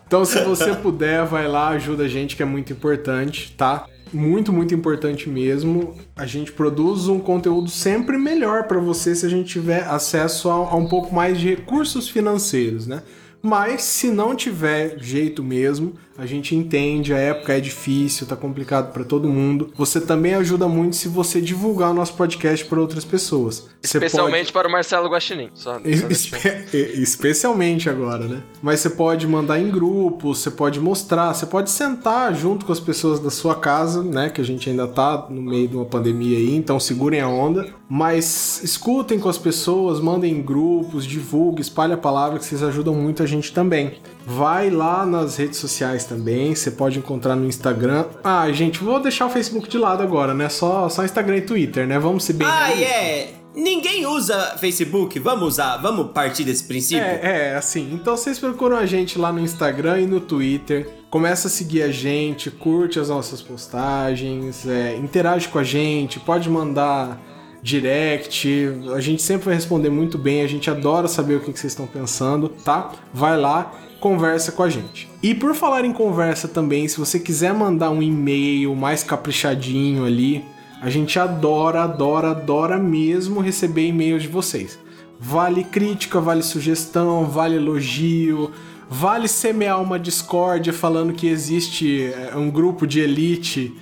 Então, 0.07 0.23
se 0.23 0.41
você 0.41 0.73
puder, 0.73 1.25
vai 1.25 1.49
lá, 1.49 1.67
ajuda 1.67 2.03
a 2.05 2.07
gente, 2.07 2.37
que 2.37 2.41
é 2.41 2.45
muito 2.45 2.71
importante, 2.71 3.53
tá? 3.57 3.85
Muito, 4.13 4.53
muito 4.53 4.73
importante 4.73 5.29
mesmo. 5.29 5.97
A 6.15 6.25
gente 6.25 6.49
produz 6.53 7.09
um 7.09 7.19
conteúdo 7.19 7.69
sempre 7.69 8.17
melhor 8.17 8.63
para 8.67 8.79
você 8.79 9.13
se 9.13 9.25
a 9.25 9.29
gente 9.29 9.49
tiver 9.49 9.83
acesso 9.83 10.49
a, 10.49 10.53
a 10.53 10.75
um 10.77 10.87
pouco 10.87 11.13
mais 11.13 11.37
de 11.37 11.49
recursos 11.49 12.07
financeiros, 12.07 12.87
né? 12.87 13.03
Mas 13.41 13.83
se 13.83 14.09
não 14.09 14.33
tiver 14.33 14.97
jeito 14.97 15.43
mesmo, 15.43 15.95
a 16.17 16.25
gente 16.25 16.55
entende, 16.55 17.13
a 17.13 17.17
época 17.17 17.53
é 17.53 17.59
difícil, 17.59 18.25
tá 18.25 18.35
complicado 18.35 18.91
para 18.91 19.03
todo 19.03 19.29
mundo. 19.29 19.71
Você 19.75 20.01
também 20.01 20.33
ajuda 20.33 20.67
muito 20.67 20.95
se 20.95 21.07
você 21.07 21.39
divulgar 21.39 21.91
o 21.91 21.93
nosso 21.93 22.13
podcast 22.13 22.65
para 22.65 22.79
outras 22.79 23.05
pessoas. 23.05 23.69
Você 23.81 23.97
Especialmente 23.97 24.45
pode... 24.45 24.53
para 24.53 24.67
o 24.67 24.71
Marcelo 24.71 25.07
Guaxinim. 25.09 25.49
Só, 25.53 25.79
Espe... 25.85 26.37
Especialmente 26.73 27.89
agora, 27.89 28.25
né? 28.25 28.41
Mas 28.61 28.79
você 28.79 28.89
pode 28.89 29.27
mandar 29.27 29.59
em 29.59 29.69
grupos, 29.69 30.39
você 30.39 30.49
pode 30.49 30.79
mostrar, 30.79 31.33
você 31.33 31.45
pode 31.45 31.69
sentar 31.69 32.33
junto 32.33 32.65
com 32.65 32.71
as 32.71 32.79
pessoas 32.79 33.19
da 33.19 33.29
sua 33.29 33.55
casa, 33.55 34.01
né? 34.03 34.29
Que 34.29 34.41
a 34.41 34.43
gente 34.43 34.69
ainda 34.69 34.87
tá 34.87 35.27
no 35.29 35.41
meio 35.41 35.67
de 35.67 35.75
uma 35.75 35.85
pandemia 35.85 36.37
aí, 36.37 36.55
então 36.55 36.79
segurem 36.79 37.21
a 37.21 37.27
onda. 37.27 37.67
Mas 37.87 38.61
escutem 38.63 39.19
com 39.19 39.29
as 39.29 39.37
pessoas, 39.37 39.99
mandem 39.99 40.33
em 40.33 40.41
grupos, 40.41 41.05
divulguem, 41.05 41.61
espalhe 41.61 41.93
a 41.93 41.97
palavra 41.97 42.39
que 42.39 42.45
vocês 42.45 42.63
ajudam 42.63 42.93
muito 42.93 43.21
a 43.21 43.25
gente 43.25 43.53
também. 43.53 43.97
Vai 44.29 44.69
lá 44.69 45.05
nas 45.05 45.37
redes 45.37 45.57
sociais 45.57 46.03
também, 46.03 46.53
você 46.53 46.69
pode 46.69 46.99
encontrar 46.99 47.33
no 47.33 47.45
Instagram. 47.45 48.07
Ah, 48.21 48.51
gente, 48.51 48.83
vou 48.83 48.99
deixar 48.99 49.25
o 49.25 49.29
Facebook 49.29 49.69
de 49.69 49.77
lado 49.77 50.03
agora, 50.03 50.33
né? 50.33 50.49
Só, 50.49 50.89
só 50.89 51.05
Instagram 51.05 51.37
e 51.37 51.41
Twitter, 51.41 51.87
né? 51.87 51.97
Vamos 51.97 52.25
se 52.25 52.33
bem. 52.33 52.45
Ah, 52.45 52.69
é. 52.69 53.35
Ninguém 53.55 54.05
usa 54.05 54.57
Facebook, 54.59 55.17
vamos 55.17 55.47
usar, 55.47 55.77
vamos 55.77 56.11
partir 56.11 56.43
desse 56.43 56.65
princípio? 56.65 57.05
É, 57.05 57.51
é, 57.53 57.55
assim. 57.55 57.89
Então 57.93 58.17
vocês 58.17 58.37
procuram 58.37 58.75
a 58.75 58.85
gente 58.85 59.17
lá 59.17 59.31
no 59.31 59.39
Instagram 59.39 60.01
e 60.01 60.05
no 60.05 60.19
Twitter. 60.19 60.89
Começa 61.09 61.47
a 61.47 61.49
seguir 61.49 61.83
a 61.83 61.89
gente, 61.89 62.51
curte 62.51 62.99
as 62.99 63.07
nossas 63.07 63.41
postagens, 63.41 64.67
é, 64.67 64.97
interage 64.97 65.47
com 65.47 65.57
a 65.57 65.63
gente, 65.63 66.19
pode 66.19 66.49
mandar 66.49 67.17
direct. 67.63 68.69
A 68.93 68.99
gente 68.99 69.21
sempre 69.21 69.45
vai 69.45 69.55
responder 69.55 69.89
muito 69.89 70.17
bem, 70.17 70.41
a 70.41 70.47
gente 70.47 70.69
adora 70.69 71.07
saber 71.07 71.35
o 71.35 71.39
que 71.39 71.45
vocês 71.45 71.71
estão 71.71 71.87
pensando, 71.87 72.49
tá? 72.49 72.91
Vai 73.13 73.37
lá, 73.37 73.73
conversa 73.99 74.51
com 74.51 74.63
a 74.63 74.69
gente. 74.69 75.09
E 75.21 75.33
por 75.33 75.53
falar 75.55 75.85
em 75.85 75.93
conversa 75.93 76.47
também, 76.47 76.87
se 76.87 76.99
você 76.99 77.19
quiser 77.19 77.53
mandar 77.53 77.89
um 77.89 78.01
e-mail 78.01 78.75
mais 78.75 79.03
caprichadinho 79.03 80.05
ali, 80.05 80.43
a 80.81 80.89
gente 80.89 81.17
adora, 81.17 81.83
adora, 81.83 82.31
adora 82.31 82.77
mesmo 82.77 83.41
receber 83.41 83.87
e-mails 83.87 84.23
de 84.23 84.29
vocês. 84.29 84.79
Vale 85.19 85.63
crítica, 85.63 86.21
vale 86.21 86.43
sugestão, 86.43 87.25
vale 87.25 87.55
elogio, 87.55 88.51
vale 88.89 89.27
semear 89.27 89.81
uma 89.81 89.97
discórdia 89.97 90.71
falando 90.71 91.13
que 91.13 91.27
existe 91.27 92.11
é, 92.13 92.35
um 92.35 92.51
grupo 92.51 92.85
de 92.85 92.99
elite 92.99 93.73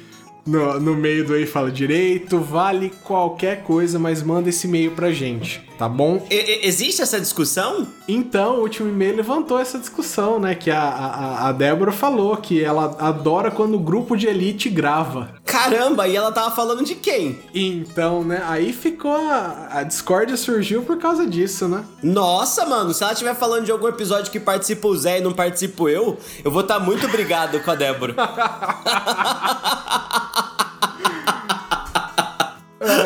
no, 0.45 0.79
no 0.79 0.95
meio 0.95 1.25
do 1.25 1.33
Aí 1.33 1.45
Fala 1.45 1.71
Direito, 1.71 2.39
vale 2.39 2.91
qualquer 3.03 3.63
coisa, 3.63 3.99
mas 3.99 4.23
manda 4.23 4.47
esse 4.47 4.67
e-mail 4.67 4.91
pra 4.91 5.11
gente, 5.11 5.64
tá 5.77 5.87
bom? 5.87 6.25
E- 6.29 6.67
existe 6.67 7.01
essa 7.01 7.19
discussão? 7.19 7.87
Então, 8.07 8.57
o 8.57 8.61
último 8.61 8.89
e-mail 8.89 9.17
levantou 9.17 9.59
essa 9.59 9.77
discussão, 9.79 10.39
né? 10.39 10.55
Que 10.55 10.71
a, 10.71 10.79
a, 10.81 11.49
a 11.49 11.51
Débora 11.51 11.91
falou 11.91 12.35
que 12.37 12.63
ela 12.63 12.95
adora 12.99 13.51
quando 13.51 13.75
o 13.75 13.79
grupo 13.79 14.15
de 14.15 14.27
elite 14.27 14.69
grava. 14.69 15.35
Caramba, 15.45 16.07
e 16.07 16.15
ela 16.15 16.31
tava 16.31 16.55
falando 16.55 16.83
de 16.83 16.95
quem? 16.95 17.39
Então, 17.53 18.23
né? 18.23 18.43
Aí 18.47 18.73
ficou. 18.73 19.15
A, 19.15 19.67
a 19.71 19.83
discórdia 19.83 20.35
surgiu 20.37 20.83
por 20.83 20.97
causa 20.97 21.25
disso, 21.25 21.67
né? 21.67 21.83
Nossa, 22.03 22.65
mano, 22.65 22.93
se 22.93 23.03
ela 23.03 23.13
estiver 23.13 23.35
falando 23.35 23.65
de 23.65 23.71
algum 23.71 23.87
episódio 23.87 24.31
que 24.31 24.39
participa 24.39 24.87
o 24.87 24.97
Zé 24.97 25.19
e 25.19 25.21
não 25.21 25.33
participo 25.33 25.87
eu, 25.87 26.17
eu 26.43 26.51
vou 26.51 26.61
estar 26.61 26.79
muito 26.79 27.05
obrigado 27.05 27.59
com 27.61 27.71
a 27.71 27.75
Débora. 27.75 28.15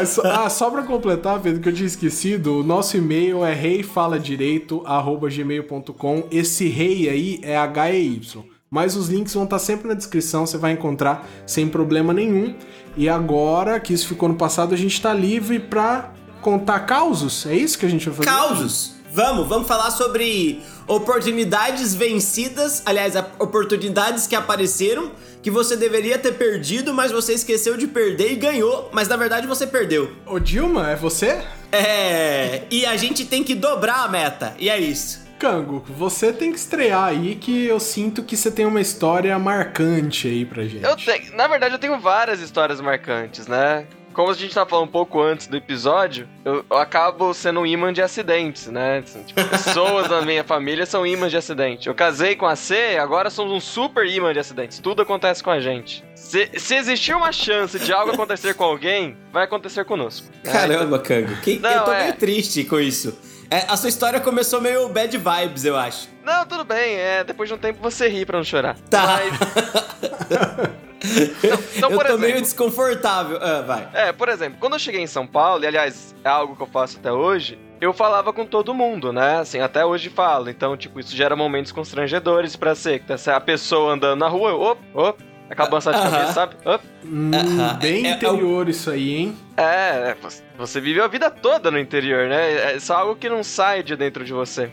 Só, 0.05 0.21
ah, 0.23 0.49
só 0.49 0.69
pra 0.69 0.83
completar, 0.83 1.39
Pedro, 1.39 1.61
que 1.61 1.69
eu 1.69 1.73
tinha 1.73 1.87
esquecido, 1.87 2.59
o 2.59 2.63
nosso 2.63 2.97
e-mail 2.97 3.43
é 3.43 3.53
reifaladireito.gmail.com. 3.53 6.23
Esse 6.31 6.67
rei 6.67 7.09
aí 7.09 7.39
é 7.43 7.57
H-E-Y. 7.57 8.43
Mas 8.69 8.95
os 8.95 9.09
links 9.09 9.33
vão 9.33 9.45
estar 9.45 9.57
sempre 9.57 9.87
na 9.87 9.95
descrição, 9.95 10.45
você 10.45 10.55
vai 10.57 10.73
encontrar 10.73 11.27
sem 11.45 11.67
problema 11.67 12.13
nenhum. 12.13 12.53
E 12.95 13.09
agora 13.09 13.79
que 13.79 13.93
isso 13.93 14.07
ficou 14.07 14.29
no 14.29 14.35
passado, 14.35 14.75
a 14.75 14.77
gente 14.77 15.01
tá 15.01 15.11
livre 15.13 15.59
pra 15.59 16.13
contar 16.41 16.81
causos. 16.81 17.45
É 17.45 17.55
isso 17.55 17.79
que 17.79 17.85
a 17.85 17.89
gente 17.89 18.09
vai 18.09 18.17
fazer? 18.17 18.29
Causos! 18.29 18.98
Vamos, 19.11 19.47
vamos 19.47 19.67
falar 19.67 19.91
sobre 19.91 20.61
oportunidades 20.87 21.95
vencidas, 21.95 22.83
aliás, 22.85 23.15
oportunidades 23.39 24.27
que 24.27 24.35
apareceram 24.35 25.11
que 25.41 25.49
você 25.49 25.75
deveria 25.75 26.17
ter 26.17 26.33
perdido, 26.33 26.93
mas 26.93 27.11
você 27.11 27.33
esqueceu 27.33 27.77
de 27.77 27.87
perder 27.87 28.33
e 28.33 28.35
ganhou, 28.35 28.89
mas 28.91 29.07
na 29.07 29.15
verdade 29.15 29.47
você 29.47 29.65
perdeu. 29.65 30.11
Ô 30.25 30.39
Dilma, 30.39 30.91
é 30.91 30.95
você? 30.95 31.41
É, 31.71 32.63
e 32.69 32.85
a 32.85 32.97
gente 32.97 33.25
tem 33.25 33.43
que 33.43 33.55
dobrar 33.55 34.03
a 34.03 34.07
meta, 34.07 34.55
e 34.59 34.69
é 34.69 34.79
isso. 34.79 35.27
Cango, 35.39 35.85
você 35.87 36.33
tem 36.33 36.51
que 36.51 36.59
estrear 36.59 37.05
aí 37.05 37.35
que 37.35 37.65
eu 37.65 37.79
sinto 37.79 38.23
que 38.23 38.35
você 38.35 38.51
tem 38.51 38.65
uma 38.65 38.81
história 38.81 39.39
marcante 39.39 40.27
aí 40.27 40.43
pra 40.45 40.63
gente. 40.63 40.83
Eu 40.83 40.97
tenho, 40.97 41.33
na 41.33 41.47
verdade, 41.47 41.73
eu 41.73 41.79
tenho 41.79 41.97
várias 41.97 42.41
histórias 42.41 42.81
marcantes, 42.81 43.47
né? 43.47 43.85
Como 44.19 44.31
a 44.31 44.33
gente 44.33 44.53
tava 44.53 44.69
falando 44.69 44.89
um 44.89 44.91
pouco 44.91 45.21
antes 45.21 45.47
do 45.47 45.55
episódio, 45.55 46.27
eu, 46.43 46.65
eu 46.69 46.77
acabo 46.77 47.33
sendo 47.33 47.61
um 47.61 47.65
imã 47.65 47.93
de 47.93 48.01
acidentes, 48.01 48.67
né? 48.67 49.01
Tipo, 49.01 49.45
pessoas 49.47 50.09
da 50.09 50.21
minha 50.23 50.43
família 50.43 50.85
são 50.85 51.07
imãs 51.07 51.31
de 51.31 51.37
acidente. 51.37 51.87
Eu 51.87 51.95
casei 51.95 52.35
com 52.35 52.45
a 52.45 52.53
C, 52.53 52.97
agora 52.97 53.29
somos 53.29 53.53
um 53.53 53.61
super 53.61 54.05
imã 54.05 54.33
de 54.33 54.39
acidentes. 54.39 54.79
Tudo 54.79 55.03
acontece 55.03 55.41
com 55.41 55.49
a 55.49 55.61
gente. 55.61 56.03
Se, 56.15 56.49
se 56.57 56.75
existir 56.75 57.15
uma 57.15 57.31
chance 57.31 57.79
de 57.79 57.93
algo 57.93 58.11
acontecer 58.11 58.55
com 58.55 58.65
alguém, 58.65 59.15
vai 59.31 59.45
acontecer 59.45 59.85
conosco. 59.85 60.27
né? 60.43 60.51
Caramba, 60.51 60.99
Kango, 60.99 61.37
que, 61.37 61.57
Não, 61.57 61.71
eu 61.71 61.85
tô 61.85 61.93
é. 61.93 62.03
meio 62.03 62.15
triste 62.17 62.65
com 62.65 62.77
isso. 62.77 63.17
É, 63.49 63.67
a 63.69 63.77
sua 63.77 63.87
história 63.87 64.19
começou 64.19 64.59
meio 64.59 64.89
bad 64.89 65.17
vibes, 65.17 65.63
eu 65.63 65.77
acho. 65.77 66.09
Não, 66.25 66.45
tudo 66.45 66.65
bem, 66.65 66.95
é, 66.97 67.23
depois 67.23 67.47
de 67.47 67.55
um 67.55 67.57
tempo 67.57 67.79
você 67.81 68.09
ri 68.09 68.25
pra 68.25 68.37
não 68.37 68.43
chorar. 68.43 68.75
Tá. 68.89 69.21
Mas, 69.21 70.79
então, 71.03 71.89
eu 71.91 71.97
por 71.97 72.05
tô 72.05 72.13
exemplo- 72.13 72.17
meio 72.19 72.41
desconfortável. 72.41 73.37
Ah, 73.41 73.61
vai. 73.61 73.89
É, 73.93 74.11
por 74.11 74.29
exemplo, 74.29 74.57
quando 74.59 74.73
eu 74.73 74.79
cheguei 74.79 75.01
em 75.01 75.07
São 75.07 75.25
Paulo, 75.25 75.63
e 75.63 75.67
aliás, 75.67 76.13
é 76.23 76.29
algo 76.29 76.55
que 76.55 76.61
eu 76.61 76.67
faço 76.67 76.97
até 76.99 77.11
hoje, 77.11 77.57
eu 77.79 77.93
falava 77.93 78.33
com 78.33 78.45
todo 78.45 78.73
mundo, 78.73 79.13
né? 79.13 79.37
Assim, 79.39 79.59
até 79.59 79.85
hoje 79.85 80.09
falo. 80.09 80.49
Então, 80.49 80.75
tipo, 80.75 80.99
isso 80.99 81.15
gera 81.15 81.35
momentos 81.35 81.71
constrangedores 81.71 82.55
pra 82.55 82.75
ser. 82.75 82.99
que 82.99 83.05
tá 83.15 83.35
a 83.35 83.39
pessoa 83.41 83.93
andando 83.93 84.19
na 84.19 84.27
rua, 84.27 84.49
eu, 84.49 84.61
op, 84.61 84.81
op, 84.93 85.23
acaba 85.49 85.77
a 85.77 85.79
de 85.79 85.85
cabeça, 85.97 86.33
sabe? 86.33 86.55
Hum, 87.03 87.31
bem 87.79 88.05
é- 88.05 88.09
é- 88.09 88.13
interior 88.13 88.69
isso 88.69 88.89
aí, 88.91 89.15
hein? 89.15 89.37
É, 89.57 90.11
é, 90.11 90.17
você- 90.57 90.79
viveu 90.79 91.03
a 91.03 91.07
vida 91.07 91.29
toda 91.29 91.69
no 91.71 91.77
interior, 91.79 92.27
né? 92.29 92.75
É 92.75 92.79
só 92.79 92.95
algo 92.95 93.15
que 93.15 93.27
não 93.27 93.43
sai 93.43 93.83
de 93.83 93.95
dentro 93.95 94.23
de 94.23 94.31
você. 94.31 94.69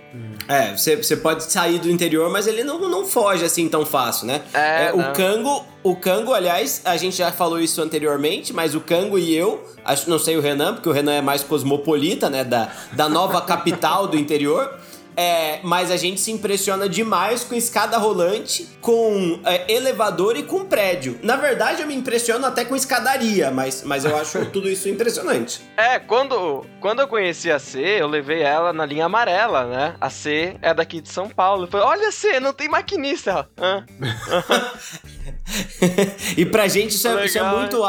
É, 0.47 0.77
você, 0.77 0.97
você 0.97 1.17
pode 1.17 1.45
sair 1.45 1.79
do 1.79 1.91
interior, 1.91 2.31
mas 2.31 2.47
ele 2.47 2.63
não, 2.63 2.79
não 2.89 3.05
foge 3.05 3.45
assim 3.45 3.69
tão 3.69 3.85
fácil, 3.85 4.27
né? 4.27 4.43
É, 4.55 4.93
o 4.93 4.99
não. 4.99 5.13
Cango, 5.13 5.65
o 5.83 5.97
Cango, 5.97 6.33
aliás, 6.35 6.83
a 6.85 6.97
gente 6.97 7.17
já 7.17 7.33
falou 7.33 7.59
isso 7.59 7.81
anteriormente, 7.83 8.53
mas 8.53 8.75
o 8.75 8.81
Cango 8.81 9.19
e 9.19 9.35
eu, 9.35 9.65
acho 9.85 10.09
não 10.09 10.19
sei 10.19 10.37
o 10.37 10.41
Renan, 10.41 10.75
porque 10.75 10.89
o 10.89 10.93
Renan 10.93 11.15
é 11.15 11.21
mais 11.23 11.43
cosmopolita, 11.43 12.31
né? 12.31 12.45
Da, 12.45 12.71
da 12.93 13.09
nova 13.09 13.41
capital 13.41 14.07
do 14.07 14.17
interior. 14.17 14.73
É, 15.17 15.61
mas 15.63 15.91
a 15.91 15.97
gente 15.97 16.21
se 16.21 16.31
impressiona 16.31 16.89
demais 16.89 17.43
com 17.43 17.55
escada 17.55 17.97
rolante, 17.97 18.69
com 18.81 19.41
é, 19.45 19.73
elevador 19.73 20.37
e 20.37 20.43
com 20.43 20.65
prédio. 20.65 21.19
Na 21.23 21.37
verdade, 21.37 21.83
eu 21.83 21.89
me 21.89 21.95
impressiono 21.95 22.47
até 22.47 22.65
com 22.65 22.77
escadaria, 22.77 23.51
mas, 23.51 23.83
mas 23.83 24.05
eu 24.05 24.17
acho 24.17 24.45
tudo 24.53 24.69
isso 24.69 24.89
impressionante. 24.89 25.63
É, 25.77 25.99
quando, 25.99 26.67
quando 26.81 27.01
eu 27.01 27.09
conheci 27.09 27.51
a 27.51 27.59
C, 27.59 27.81
eu 27.81 28.07
levei 28.07 28.43
ela 28.43 28.73
na 28.73 28.85
linha 28.85 29.07
amarela, 29.07 29.65
né? 29.65 29.97
A 30.01 30.11
C 30.11 30.57
é 30.61 30.75
daqui 30.75 31.01
de 31.01 31.09
São 31.09 31.29
Paulo. 31.29 31.65
Eu 31.65 31.69
falei, 31.69 31.87
olha 31.87 32.13
C, 32.13 32.39
não 32.39 32.53
tem 32.53 32.69
maquinista. 32.69 33.49
Hã? 33.59 33.87
e 36.37 36.45
pra 36.45 36.67
gente 36.69 36.95
isso 36.95 37.09
é, 37.09 37.25
isso 37.25 37.39
é 37.39 37.43
muito, 37.43 37.83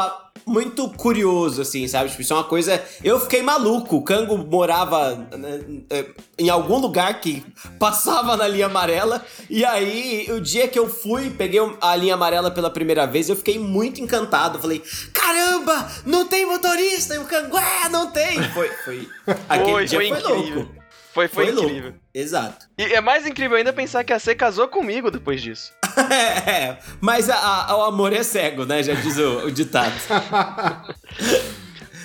muito 0.46 0.88
curioso, 0.90 1.62
assim, 1.62 1.86
sabe? 1.88 2.10
Tipo, 2.10 2.22
isso 2.22 2.32
é 2.32 2.36
uma 2.36 2.44
coisa. 2.44 2.82
Eu 3.02 3.20
fiquei 3.20 3.42
maluco. 3.42 3.96
O 3.96 4.02
Cango 4.02 4.36
morava 4.38 5.14
né, 5.36 5.60
eh, 5.90 6.06
em 6.38 6.48
algum 6.50 6.78
lugar 6.78 7.20
que 7.20 7.44
passava 7.78 8.36
na 8.36 8.46
linha 8.48 8.66
amarela. 8.66 9.24
E 9.48 9.64
aí, 9.64 10.26
o 10.30 10.40
dia 10.40 10.68
que 10.68 10.78
eu 10.78 10.88
fui, 10.88 11.30
peguei 11.30 11.60
a 11.80 11.96
linha 11.96 12.14
amarela 12.14 12.50
pela 12.50 12.70
primeira 12.70 13.06
vez, 13.06 13.28
eu 13.28 13.36
fiquei 13.36 13.58
muito 13.58 14.00
encantado. 14.00 14.58
Falei, 14.58 14.82
caramba, 15.12 15.88
não 16.06 16.26
tem 16.26 16.46
motorista! 16.46 17.14
E 17.14 17.18
o 17.18 17.24
Cango, 17.24 17.58
é, 17.58 17.88
não 17.88 18.10
tem! 18.10 18.42
Foi. 18.50 18.68
foi 18.84 19.08
aquele 19.48 19.72
Foi, 19.72 19.84
dia 19.86 19.98
foi 19.98 20.08
foi, 20.08 20.18
incrível. 20.18 20.56
louco. 20.60 20.77
Foi, 21.18 21.26
foi, 21.28 21.44
Foi 21.46 21.52
louco. 21.54 21.68
incrível. 21.70 21.94
Exato. 22.14 22.66
E 22.78 22.82
é 22.94 23.00
mais 23.00 23.26
incrível 23.26 23.56
ainda 23.56 23.72
pensar 23.72 24.04
que 24.04 24.12
a 24.12 24.18
C 24.20 24.34
casou 24.36 24.68
comigo 24.68 25.10
depois 25.10 25.42
disso. 25.42 25.72
É, 26.46 26.76
mas 27.00 27.28
a- 27.28 27.66
a- 27.70 27.76
o 27.76 27.82
amor 27.82 28.12
é 28.12 28.22
cego, 28.22 28.64
né? 28.64 28.82
Já 28.84 28.94
diz 28.94 29.18
o, 29.18 29.46
o 29.46 29.50
ditado. 29.50 29.92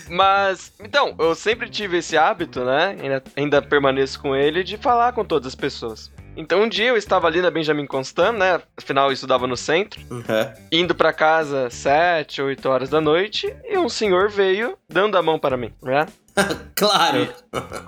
Mas, 0.09 0.73
então, 0.79 1.15
eu 1.17 1.33
sempre 1.33 1.69
tive 1.69 1.97
esse 1.97 2.17
hábito, 2.17 2.63
né? 2.65 2.95
Ainda, 3.01 3.23
ainda 3.37 3.61
permaneço 3.61 4.19
com 4.19 4.35
ele, 4.35 4.63
de 4.63 4.77
falar 4.77 5.13
com 5.13 5.23
todas 5.23 5.47
as 5.47 5.55
pessoas. 5.55 6.11
Então, 6.35 6.63
um 6.63 6.67
dia 6.69 6.89
eu 6.89 6.97
estava 6.97 7.27
ali 7.27 7.41
na 7.41 7.49
Benjamin 7.51 7.85
Constant, 7.85 8.35
né? 8.37 8.59
Afinal, 8.75 9.07
eu 9.07 9.13
estudava 9.13 9.45
no 9.47 9.55
centro, 9.55 10.01
Uhum. 10.11 10.53
indo 10.71 10.93
pra 10.95 11.13
casa 11.13 11.69
sete, 11.69 12.41
oito 12.41 12.67
horas 12.67 12.89
da 12.89 12.99
noite, 12.99 13.55
e 13.63 13.77
um 13.77 13.87
senhor 13.87 14.29
veio 14.29 14.77
dando 14.89 15.15
a 15.17 15.21
mão 15.21 15.37
para 15.39 15.55
mim, 15.55 15.71
né? 15.81 16.05
Claro. 16.75 17.33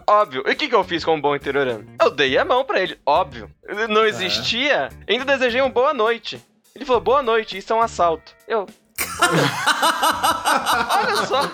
Óbvio. 0.08 0.44
E 0.46 0.52
o 0.52 0.56
que, 0.56 0.68
que 0.70 0.76
eu 0.76 0.84
fiz 0.84 1.04
como 1.04 1.22
bom 1.22 1.36
interiorano? 1.36 1.86
Eu 2.00 2.12
dei 2.12 2.38
a 2.38 2.46
mão 2.46 2.64
pra 2.64 2.80
ele, 2.80 2.98
óbvio. 3.06 3.50
Não 3.90 4.06
existia. 4.06 4.90
Ainda 5.10 5.26
desejei 5.26 5.62
um 5.62 5.70
boa 5.70 5.94
noite. 5.94 6.42
Ele 6.76 6.86
falou, 6.86 7.02
boa 7.02 7.22
noite, 7.24 7.58
isso 7.58 7.74
é 7.74 7.76
um 7.76 7.82
assalto. 7.82 8.34
Eu. 8.48 8.68
Olha 10.92 11.16
só. 11.28 11.52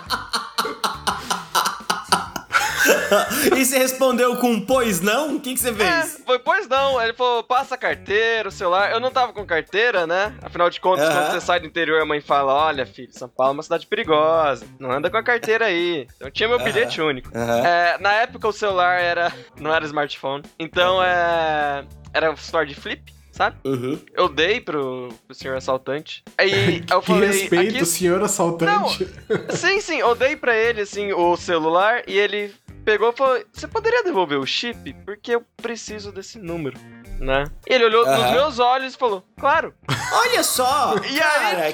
E 3.56 3.66
você 3.66 3.78
respondeu 3.78 4.36
com 4.38 4.60
pois 4.62 5.02
não? 5.02 5.36
O 5.36 5.40
que, 5.40 5.54
que 5.54 5.60
você 5.60 5.70
É, 5.70 5.74
fez? 5.74 6.22
foi, 6.26 6.40
pois 6.40 6.68
não. 6.68 7.02
Ele 7.02 7.14
falou, 7.14 7.44
passa 7.44 7.76
a 7.76 7.78
carteira, 7.78 8.50
o 8.50 8.52
celular. 8.52 8.92
Eu 8.92 9.00
não 9.00 9.12
tava 9.12 9.34
com 9.34 9.46
carteira, 9.46 10.06
né? 10.08 10.34
Afinal 10.42 10.70
de 10.70 10.80
contas, 10.80 11.08
quando 11.10 11.32
você 11.32 11.42
sai 11.42 11.60
do 11.60 11.68
interior, 11.68 12.02
a 12.02 12.06
mãe 12.06 12.22
fala: 12.22 12.54
Olha, 12.54 12.86
filho, 12.86 13.12
São 13.12 13.28
Paulo 13.30 13.52
é 13.52 13.58
uma 13.58 13.64
cidade 13.64 13.86
perigosa. 13.88 14.66
Não 14.80 14.92
anda 14.92 15.10
com 15.10 15.18
a 15.18 15.24
carteira 15.24 15.66
aí. 15.66 16.08
Então 16.16 16.30
tinha 16.32 16.48
meu 16.50 16.60
bilhete 16.60 17.02
único. 17.02 17.30
É, 17.38 17.98
na 18.00 18.14
época 18.14 18.48
o 18.48 18.54
celular 18.54 19.00
era. 19.00 19.32
não 19.60 19.74
era 19.74 19.86
smartphone. 19.86 20.44
Então 20.60 21.02
é. 21.04 21.84
Era 22.14 22.32
um 22.32 22.36
celular 22.38 22.66
de 22.66 22.76
flip. 22.76 23.14
Sabe? 23.32 23.56
Uhum. 23.64 23.98
Eu 24.14 24.28
dei 24.28 24.60
pro, 24.60 25.10
pro 25.26 25.36
senhor 25.36 25.56
assaltante. 25.58 26.24
Aí 26.38 26.84
eu 26.92 27.00
Que 27.02 27.08
falei. 27.08 27.30
respeito, 27.30 27.76
aqui- 27.78 27.86
senhor 27.86 28.22
assaltante. 28.22 29.08
Sim, 29.56 29.80
sim, 29.82 29.98
eu 30.00 30.14
dei 30.16 30.36
pra 30.36 30.56
ele, 30.56 30.82
assim, 30.82 31.14
o 31.14 31.36
celular 31.38 32.04
e 32.08 32.18
ele 32.18 32.54
pegou 32.84 33.10
e 33.10 33.16
falou: 33.16 33.42
Você 33.54 33.68
poderia 33.68 34.04
devolver 34.04 34.38
o 34.38 34.46
chip? 34.46 34.94
Porque 35.06 35.34
eu 35.36 35.44
preciso 35.58 36.12
desse 36.12 36.38
número, 36.40 36.78
né? 37.20 37.46
E 37.70 37.74
ele 37.74 37.86
olhou 37.86 38.06
nos 38.06 38.16
Aham. 38.20 38.32
meus 38.32 38.60
olhos 38.60 38.94
e 38.94 38.98
falou: 38.98 39.24
Claro, 39.40 39.74
Olha 40.14 40.44
só! 40.44 40.96
E 41.10 41.18
cara, 41.18 41.74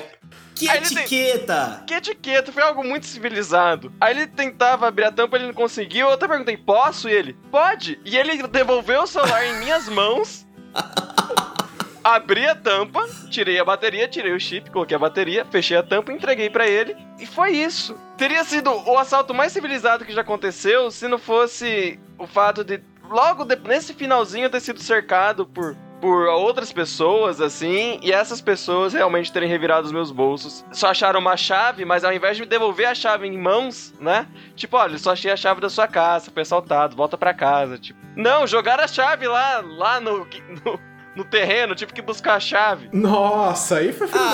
que 0.54 0.70
aí 0.70 0.78
ele 0.78 0.86
tem- 0.88 0.98
etiqueta! 1.00 1.84
que 1.88 1.94
etiqueta, 1.96 2.52
foi 2.52 2.62
algo 2.64 2.84
muito 2.84 3.06
civilizado. 3.08 3.92
Aí 4.00 4.16
ele 4.16 4.28
tentava 4.28 4.88
abrir 4.88 5.06
a 5.06 5.12
tampa, 5.12 5.38
ele 5.38 5.48
não 5.48 5.54
conseguiu. 5.54 6.08
Eu 6.08 6.14
até 6.14 6.28
perguntei: 6.28 6.56
Posso? 6.56 7.10
E 7.10 7.14
ele: 7.14 7.34
Pode. 7.52 8.00
E 8.06 8.16
ele 8.16 8.42
devolveu 8.48 9.02
o 9.04 9.08
celular 9.08 9.44
em 9.46 9.58
minhas 9.60 9.88
mãos. 9.90 10.46
Abri 12.04 12.48
a 12.48 12.56
tampa, 12.56 13.06
tirei 13.30 13.60
a 13.60 13.66
bateria, 13.66 14.08
tirei 14.08 14.34
o 14.34 14.40
chip, 14.40 14.72
coloquei 14.72 14.96
a 14.96 15.00
bateria, 15.00 15.46
fechei 15.46 15.76
a 15.76 15.84
tampa, 15.84 16.14
entreguei 16.14 16.50
pra 16.50 16.68
ele 16.68 16.96
e 17.20 17.26
foi 17.26 17.52
isso. 17.52 17.98
Teria 18.18 18.44
sido 18.44 18.72
o 18.72 18.98
assalto 18.98 19.34
mais 19.34 19.52
civilizado 19.52 20.06
que 20.06 20.14
já 20.14 20.22
aconteceu 20.22 20.90
se 20.90 21.08
não 21.08 21.18
fosse 21.18 22.00
o 22.18 22.26
fato 22.26 22.64
de 22.64 22.82
logo 23.10 23.46
nesse 23.68 23.94
finalzinho 23.94 24.50
ter 24.50 24.62
sido 24.62 24.82
cercado 24.82 25.46
por 25.46 25.76
por 26.02 26.28
outras 26.28 26.72
pessoas, 26.72 27.42
assim, 27.42 28.00
e 28.04 28.12
essas 28.12 28.40
pessoas 28.40 28.94
realmente 28.94 29.32
terem 29.32 29.50
revirado 29.50 29.86
os 29.88 29.92
meus 29.92 30.12
bolsos. 30.12 30.64
Só 30.72 30.90
acharam 30.90 31.20
uma 31.20 31.36
chave, 31.36 31.86
mas 31.86 32.04
ao 32.04 32.14
invés 32.14 32.36
de 32.38 32.44
me 32.44 32.48
devolver 32.48 32.88
a 32.88 32.94
chave 32.96 33.28
em 33.28 33.38
mãos, 33.38 33.94
né? 34.00 34.28
Tipo, 34.56 34.78
olha, 34.78 34.98
só 34.98 35.12
achei 35.14 35.32
a 35.32 35.36
chave 35.38 35.60
da 35.60 35.70
sua 35.70 35.88
casa, 35.88 36.30
foi 36.32 36.44
assaltado, 36.44 36.96
volta 36.96 37.18
pra 37.18 37.34
casa. 37.34 37.78
Tipo, 37.78 38.00
não, 38.16 38.46
jogaram 38.46 38.84
a 38.84 38.88
chave 38.88 39.28
lá, 39.28 39.64
lá 39.66 40.00
no, 40.00 40.20
no, 40.66 40.80
no 41.16 41.26
terreno, 41.26 41.74
tive 41.74 41.94
que 41.94 42.02
buscar 42.02 42.36
a 42.36 42.40
chave. 42.40 42.90
Nossa, 42.94 43.78
aí 43.78 43.92
foi 43.92 44.08
filho 44.08 44.20
da 44.24 44.30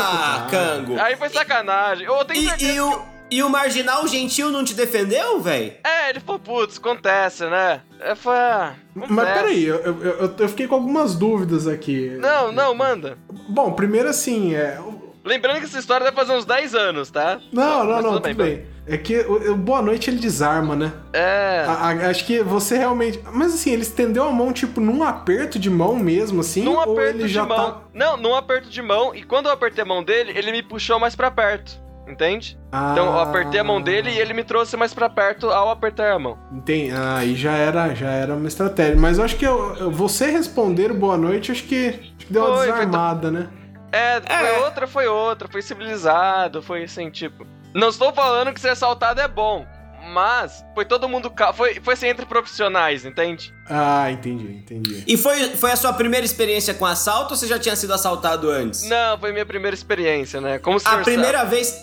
Ah. 0.45 0.47
Cango. 0.51 0.99
Aí 0.99 1.15
foi 1.15 1.29
sacanagem. 1.29 2.05
Eu 2.05 2.25
tenho 2.25 2.41
E, 2.41 2.45
certeza 2.49 2.71
e 2.73 2.79
o, 2.81 3.05
e 3.35 3.43
o 3.43 3.49
marginal 3.49 4.07
gentil 4.07 4.49
não 4.49 4.63
te 4.63 4.73
defendeu, 4.73 5.39
velho? 5.41 5.73
É, 5.83 6.09
ele 6.09 6.19
falou, 6.19 6.39
putz, 6.39 6.77
acontece, 6.77 7.45
né? 7.45 7.81
Eu 8.05 8.15
falei, 8.15 8.39
ah, 8.41 8.73
Mas 8.93 9.05
acontece. 9.11 9.33
peraí, 9.33 9.63
eu, 9.65 9.75
eu, 9.77 10.01
eu- 10.03 10.35
eu 10.39 10.49
fiquei 10.49 10.67
com 10.67 10.75
algumas 10.75 11.15
dúvidas 11.15 11.67
aqui. 11.67 12.17
Não, 12.19 12.51
não, 12.51 12.73
manda. 12.75 13.17
Bom, 13.49 13.71
primeiro 13.73 14.09
assim, 14.09 14.53
é. 14.55 14.77
Lembrando 15.25 15.59
que 15.59 15.65
essa 15.65 15.79
história 15.79 16.03
deve 16.03 16.17
fazer 16.17 16.33
uns 16.33 16.43
10 16.45 16.75
anos, 16.75 17.09
tá? 17.09 17.39
Não, 17.51 17.85
não, 17.85 17.93
Mas 17.95 18.03
não, 18.03 18.11
tudo 18.13 18.23
tudo 18.23 18.35
bem, 18.35 18.55
bem. 18.57 18.65
É 18.85 18.97
que 18.97 19.19
o, 19.21 19.53
o 19.53 19.55
Boa 19.55 19.81
Noite 19.81 20.09
ele 20.09 20.19
desarma, 20.19 20.75
né? 20.75 20.91
É. 21.13 21.63
A- 21.65 21.71
a- 21.87 22.09
acho 22.09 22.25
que 22.25 22.43
você 22.43 22.77
realmente. 22.77 23.21
Mas 23.31 23.53
assim, 23.53 23.71
ele 23.71 23.83
estendeu 23.83 24.25
a 24.25 24.31
mão, 24.33 24.51
tipo, 24.51 24.81
num 24.81 25.01
aperto 25.01 25.57
de 25.57 25.69
mão 25.69 25.95
mesmo, 25.95 26.41
assim? 26.41 26.63
num 26.63 26.73
ou 26.73 26.81
aperto 26.81 27.19
ele 27.19 27.27
de 27.29 27.33
já 27.33 27.45
mão. 27.45 27.71
tá. 27.71 27.81
Não, 27.93 28.17
num 28.17 28.35
aperto 28.35 28.69
de 28.69 28.81
mão. 28.81 29.15
E 29.15 29.23
quando 29.23 29.45
eu 29.45 29.53
apertei 29.53 29.81
a 29.83 29.87
mão 29.87 30.03
dele, 30.03 30.33
ele 30.35 30.51
me 30.51 30.61
puxou 30.61 30.99
mais 30.99 31.15
pra 31.15 31.31
perto. 31.31 31.81
Entende? 32.07 32.59
Então 32.67 33.05
eu 33.05 33.19
apertei 33.19 33.59
a 33.59 33.63
mão 33.63 33.81
dele 33.81 34.09
e 34.11 34.19
ele 34.19 34.33
me 34.33 34.43
trouxe 34.43 34.75
mais 34.75 34.93
pra 34.93 35.09
perto 35.09 35.49
ao 35.49 35.69
apertar 35.69 36.11
a 36.11 36.19
mão. 36.19 36.37
Entendi. 36.51 36.91
Ah, 36.91 37.17
aí 37.19 37.33
já 37.35 37.53
era, 37.53 37.95
já 37.95 38.09
era 38.09 38.35
uma 38.35 38.47
estratégia. 38.47 38.95
Mas 38.97 39.17
eu 39.17 39.23
acho 39.23 39.35
que 39.37 39.45
eu- 39.45 39.75
eu- 39.77 39.91
você 39.91 40.25
responder 40.29 40.91
boa 40.93 41.15
noite, 41.17 41.51
acho 41.51 41.63
que, 41.63 41.87
acho 42.17 42.27
que 42.27 42.33
deu 42.33 42.43
uma 42.45 42.57
Foi, 42.57 42.67
foi 42.67 42.73
desarmada, 42.85 43.31
né? 43.31 43.47
É, 43.91 44.19
foi 44.21 44.47
É. 44.47 44.59
outra, 44.59 44.85
foi 44.87 45.07
outra. 45.07 45.47
Foi 45.49 45.61
civilizado, 45.61 46.61
foi 46.61 46.83
assim, 46.83 47.09
tipo. 47.09 47.45
Não 47.73 47.89
estou 47.89 48.11
falando 48.13 48.51
que 48.53 48.59
ser 48.59 48.69
assaltado 48.69 49.21
é 49.21 49.27
bom. 49.27 49.65
Mas 50.13 50.65
foi 50.75 50.83
todo 50.83 51.07
mundo. 51.07 51.31
ca- 51.31 51.53
Foi, 51.53 51.75
foi 51.75 51.93
assim 51.93 52.07
entre 52.07 52.25
profissionais, 52.25 53.05
entende? 53.05 53.53
Ah, 53.69 54.11
entendi, 54.11 54.57
entendi. 54.57 55.01
E 55.07 55.15
foi, 55.15 55.55
foi 55.55 55.71
a 55.71 55.77
sua 55.77 55.93
primeira 55.93 56.25
experiência 56.25 56.73
com 56.73 56.85
assalto 56.85 57.33
ou 57.33 57.37
você 57.37 57.47
já 57.47 57.57
tinha 57.57 57.73
sido 57.77 57.93
assaltado 57.93 58.49
antes? 58.49 58.83
Não, 58.89 59.17
foi 59.17 59.31
minha 59.31 59.45
primeira 59.45 59.73
experiência, 59.73 60.41
né? 60.41 60.59
Como 60.59 60.77
se 60.77 60.85
A 60.87 60.97
primeira 60.97 61.45
vez. 61.45 61.73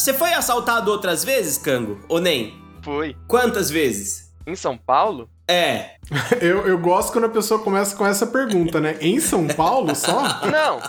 Você 0.00 0.14
foi 0.14 0.32
assaltado 0.32 0.90
outras 0.90 1.22
vezes, 1.22 1.58
Cango? 1.58 2.00
Ou 2.08 2.18
nem? 2.18 2.58
Foi. 2.80 3.14
Quantas 3.28 3.70
vezes? 3.70 4.32
Em 4.46 4.56
São 4.56 4.74
Paulo? 4.74 5.28
É. 5.46 5.96
Eu, 6.40 6.66
eu 6.66 6.78
gosto 6.78 7.12
quando 7.12 7.26
a 7.26 7.28
pessoa 7.28 7.62
começa 7.62 7.94
com 7.94 8.06
essa 8.06 8.26
pergunta, 8.26 8.80
né? 8.80 8.96
Em 9.00 9.20
São 9.20 9.46
Paulo 9.46 9.94
só? 9.94 10.22
Não. 10.50 10.80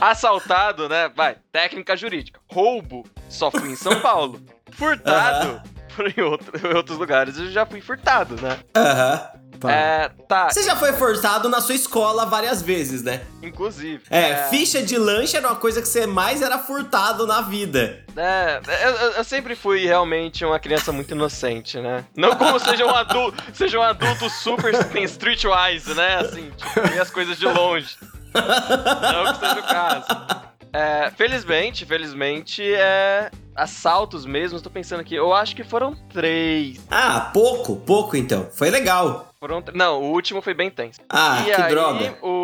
Assaltado, 0.00 0.88
né? 0.88 1.10
Vai, 1.16 1.36
técnica 1.50 1.96
jurídica. 1.96 2.40
Roubo, 2.48 3.04
só 3.28 3.50
fui 3.50 3.70
em 3.70 3.76
São 3.76 4.00
Paulo. 4.00 4.40
Furtado, 4.70 5.60
por 5.98 6.06
em, 6.18 6.22
outro- 6.22 6.52
em 6.68 6.76
outros 6.76 6.96
lugares 6.96 7.36
eu 7.36 7.50
já 7.50 7.66
fui 7.66 7.80
furtado, 7.80 8.36
né? 8.40 8.58
Aham. 8.76 9.28
Tá. 9.58 9.72
É, 9.72 10.08
tá, 10.28 10.48
Você 10.50 10.62
já 10.62 10.76
foi 10.76 10.92
furtado 10.92 11.48
na 11.48 11.60
sua 11.60 11.74
escola 11.74 12.24
várias 12.24 12.62
vezes, 12.62 13.02
né? 13.02 13.22
inclusive. 13.42 14.04
É, 14.08 14.44
ficha 14.50 14.80
de 14.80 14.96
lanche 14.96 15.36
era 15.36 15.48
uma 15.48 15.56
coisa 15.56 15.82
que 15.82 15.88
você 15.88 16.06
mais 16.06 16.40
era 16.42 16.58
furtado 16.58 17.26
na 17.26 17.40
vida. 17.40 18.04
É, 18.16 18.60
eu, 18.84 18.90
eu- 19.16 19.24
sempre 19.24 19.56
fui 19.56 19.84
realmente 19.84 20.44
uma 20.44 20.60
criança 20.60 20.92
muito 20.92 21.10
inocente, 21.10 21.76
né? 21.80 22.04
Não 22.16 22.36
como 22.36 22.56
seja 22.60 22.86
um 22.86 22.94
adulto, 22.94 23.42
seja 23.52 23.80
um 23.80 23.82
adulto 23.82 24.30
super 24.30 24.72
streetwise, 25.02 25.92
né? 25.92 26.18
Assim, 26.20 26.50
tipo, 26.56 27.00
as 27.00 27.10
coisas 27.10 27.36
de 27.36 27.46
longe. 27.46 27.96
Não 28.32 29.32
que 29.32 29.40
seja 29.40 29.58
o 29.58 29.62
caso. 29.64 30.06
É, 30.72 31.10
felizmente, 31.10 31.84
felizmente, 31.84 32.62
é. 32.62 33.30
Assaltos 33.54 34.24
mesmo, 34.24 34.60
tô 34.60 34.70
pensando 34.70 35.00
aqui. 35.00 35.16
Eu 35.16 35.32
acho 35.34 35.56
que 35.56 35.64
foram 35.64 35.92
três. 36.12 36.78
Ah, 36.88 37.30
pouco, 37.34 37.74
pouco 37.76 38.16
então. 38.16 38.48
Foi 38.52 38.70
legal. 38.70 39.32
Foram 39.40 39.62
Não, 39.74 40.00
o 40.00 40.12
último 40.12 40.40
foi 40.40 40.54
bem 40.54 40.70
tenso. 40.70 41.00
Ah, 41.08 41.40
e 41.42 41.44
que 41.46 41.62
aí, 41.62 41.70
droga. 41.70 42.18
o. 42.22 42.37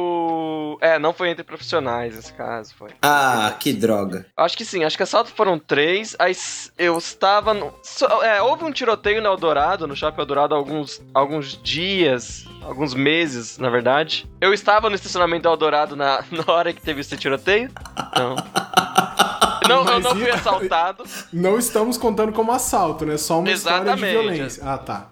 É, 0.84 0.98
não 0.98 1.14
foi 1.14 1.30
entre 1.30 1.42
profissionais 1.42 2.14
esse 2.14 2.30
caso, 2.34 2.74
foi. 2.76 2.90
Ah, 3.00 3.54
que 3.58 3.72
droga. 3.72 4.26
Acho 4.36 4.54
que 4.54 4.66
sim, 4.66 4.84
acho 4.84 4.98
que 4.98 5.02
assalto 5.02 5.30
foram 5.30 5.58
três. 5.58 6.14
Aí 6.18 6.36
eu 6.76 6.98
estava 6.98 7.54
no. 7.54 7.72
só- 7.82 8.22
é, 8.22 8.42
houve 8.42 8.64
um 8.64 8.70
tiroteio 8.70 9.22
no 9.22 9.28
Eldorado, 9.28 9.86
no 9.86 9.96
Shopping 9.96 10.20
Eldorado, 10.20 10.54
há 10.54 10.58
alguns, 10.58 11.00
alguns 11.14 11.58
dias, 11.62 12.44
alguns 12.62 12.92
meses, 12.92 13.56
na 13.56 13.70
verdade. 13.70 14.28
Eu 14.42 14.52
estava 14.52 14.90
no 14.90 14.94
estacionamento 14.94 15.44
do 15.44 15.48
Eldorado 15.48 15.96
na, 15.96 16.22
na 16.30 16.52
hora 16.52 16.70
que 16.74 16.82
teve 16.82 17.00
esse 17.00 17.16
tiroteio. 17.16 17.70
Não. 18.14 18.36
Não, 19.66 19.78
eu 19.78 19.84
Mas 19.84 20.04
não 20.04 20.10
fui 20.10 20.30
assaltado. 20.30 21.04
Não 21.32 21.58
estamos 21.58 21.96
contando 21.96 22.32
como 22.34 22.52
assalto, 22.52 23.06
né? 23.06 23.16
Só 23.16 23.38
uma 23.38 23.50
história 23.50 23.78
de 23.80 23.84
Exatamente. 23.92 24.12
violência. 24.12 24.62
Ah, 24.62 24.76
tá. 24.76 25.06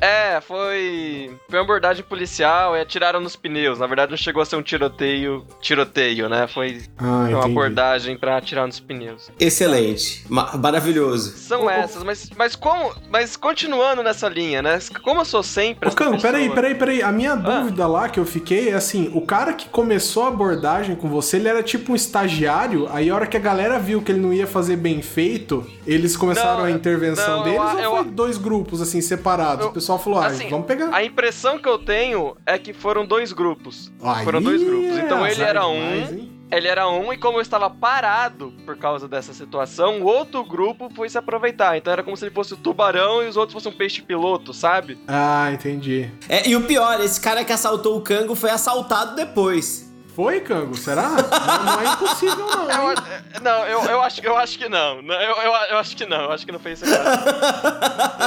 É, 0.00 0.40
foi. 0.42 1.34
Foi 1.48 1.58
uma 1.58 1.64
abordagem 1.64 2.04
policial 2.04 2.76
e 2.76 2.80
atiraram 2.80 3.20
nos 3.20 3.34
pneus. 3.34 3.78
Na 3.78 3.86
verdade, 3.86 4.10
não 4.10 4.16
chegou 4.18 4.42
a 4.42 4.44
ser 4.44 4.56
um 4.56 4.62
tiroteio. 4.62 5.44
Tiroteio, 5.60 6.28
né? 6.28 6.46
Foi 6.46 6.82
Ah, 6.98 7.26
uma 7.30 7.44
abordagem 7.46 8.16
pra 8.18 8.36
atirar 8.36 8.66
nos 8.66 8.78
pneus. 8.78 9.30
Excelente. 9.40 10.24
Ma- 10.28 10.54
maravilhoso. 10.56 11.36
São 11.38 11.68
essas, 11.70 12.02
mas, 12.02 12.28
mas 12.36 12.54
como. 12.54 12.92
Mas 13.10 13.36
continuando 13.36 14.02
nessa 14.02 14.28
linha, 14.28 14.60
né? 14.60 14.78
Como 15.02 15.20
eu 15.20 15.24
sou 15.24 15.42
sempre. 15.42 15.88
Ô, 15.88 15.92
Cano, 15.92 16.20
peraí, 16.20 16.50
peraí, 16.50 16.74
peraí. 16.74 17.02
A 17.02 17.10
minha 17.10 17.34
dúvida 17.34 17.86
lá 17.86 18.08
que 18.08 18.20
eu 18.20 18.26
fiquei 18.26 18.68
é 18.68 18.74
assim: 18.74 19.10
o 19.14 19.20
cara 19.22 19.52
que 19.54 19.68
começou 19.68 20.24
a 20.24 20.28
abordagem 20.28 20.94
com 20.94 21.08
você, 21.08 21.36
ele 21.36 21.48
era 21.48 21.62
tipo 21.62 21.92
um 21.92 21.96
estagiário, 21.96 22.86
aí 22.92 23.08
a 23.08 23.14
hora 23.14 23.26
que 23.26 23.36
a 23.36 23.40
galera 23.40 23.78
viu 23.78 24.02
que 24.02 24.12
ele 24.12 24.20
não 24.20 24.32
ia 24.32 24.46
fazer 24.46 24.76
bem 24.76 25.00
feito, 25.00 25.66
eles 25.86 26.16
começaram 26.16 26.58
Não, 26.58 26.64
a 26.66 26.70
intervenção 26.70 27.38
não, 27.38 27.44
deles 27.44 27.58
eu- 27.58 27.90
ou 27.90 27.96
eu- 27.98 28.04
foi 28.04 28.12
dois 28.12 28.36
grupos, 28.36 28.82
assim, 28.82 29.00
separados? 29.00 29.53
Eu- 29.62 29.68
o 29.68 29.72
pessoal 29.72 29.98
falou, 29.98 30.20
ah, 30.20 30.26
assim, 30.26 30.48
vamos 30.48 30.66
pegar. 30.66 30.90
A 30.94 31.04
impressão 31.04 31.58
que 31.58 31.68
eu 31.68 31.78
tenho 31.78 32.36
é 32.46 32.58
que 32.58 32.72
foram 32.72 33.06
dois 33.06 33.32
grupos. 33.32 33.92
Aí 34.02 34.24
foram 34.24 34.42
dois 34.42 34.62
grupos. 34.62 34.98
Então 34.98 35.26
ele 35.26 35.42
era 35.42 35.60
demais, 35.60 36.10
um. 36.10 36.14
hein? 36.14 36.30
Ele 36.52 36.68
era 36.68 36.88
um, 36.88 37.12
e 37.12 37.16
como 37.16 37.38
eu 37.38 37.42
estava 37.42 37.68
parado 37.68 38.52
por 38.64 38.76
causa 38.76 39.08
dessa 39.08 39.32
situação, 39.32 40.02
o 40.02 40.04
outro 40.04 40.44
grupo 40.44 40.88
foi 40.94 41.08
se 41.08 41.18
aproveitar. 41.18 41.76
Então 41.76 41.92
era 41.92 42.02
como 42.02 42.16
se 42.16 42.24
ele 42.24 42.34
fosse 42.34 42.54
o 42.54 42.56
tubarão 42.56 43.22
e 43.24 43.26
os 43.28 43.36
outros 43.36 43.54
fossem 43.54 43.72
um 43.72 43.76
peixe 43.76 44.00
piloto, 44.02 44.52
sabe? 44.52 44.96
Ah, 45.08 45.50
entendi. 45.52 46.08
É, 46.28 46.48
e 46.48 46.54
o 46.54 46.60
pior, 46.62 47.00
esse 47.00 47.20
cara 47.20 47.44
que 47.44 47.52
assaltou 47.52 47.96
o 47.96 48.00
Cango 48.02 48.34
foi 48.36 48.50
assaltado 48.50 49.16
depois. 49.16 49.83
Foi, 50.14 50.40
Cango? 50.40 50.76
Será? 50.76 51.08
não, 51.10 51.64
não 51.64 51.80
é 51.80 51.92
impossível, 51.92 52.46
não. 52.46 52.70
Eu, 52.70 52.94
não, 53.42 53.66
eu, 53.66 53.82
eu, 53.90 54.00
acho, 54.02 54.20
eu 54.20 54.36
acho 54.36 54.56
que 54.58 54.68
não. 54.68 55.00
Eu, 55.00 55.12
eu, 55.12 55.52
eu 55.70 55.78
acho 55.78 55.96
que 55.96 56.06
não. 56.06 56.22
Eu 56.22 56.32
acho 56.32 56.46
que 56.46 56.52
não 56.52 56.60
foi 56.60 56.72
esse 56.72 56.84
caso. 56.84 57.24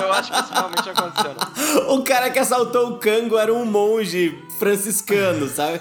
Eu 0.04 0.12
acho 0.12 0.32
que 0.32 0.39
isso 0.39 0.54
realmente 0.54 0.89
aconteceu. 0.89 1.34
não. 1.34 1.47
O 1.97 2.04
cara 2.04 2.30
que 2.30 2.39
assaltou 2.39 2.89
o 2.89 2.97
Cango 2.97 3.38
era 3.38 3.54
um 3.54 3.63
monge 3.65 4.38
franciscano, 4.60 5.47
sabe? 5.47 5.80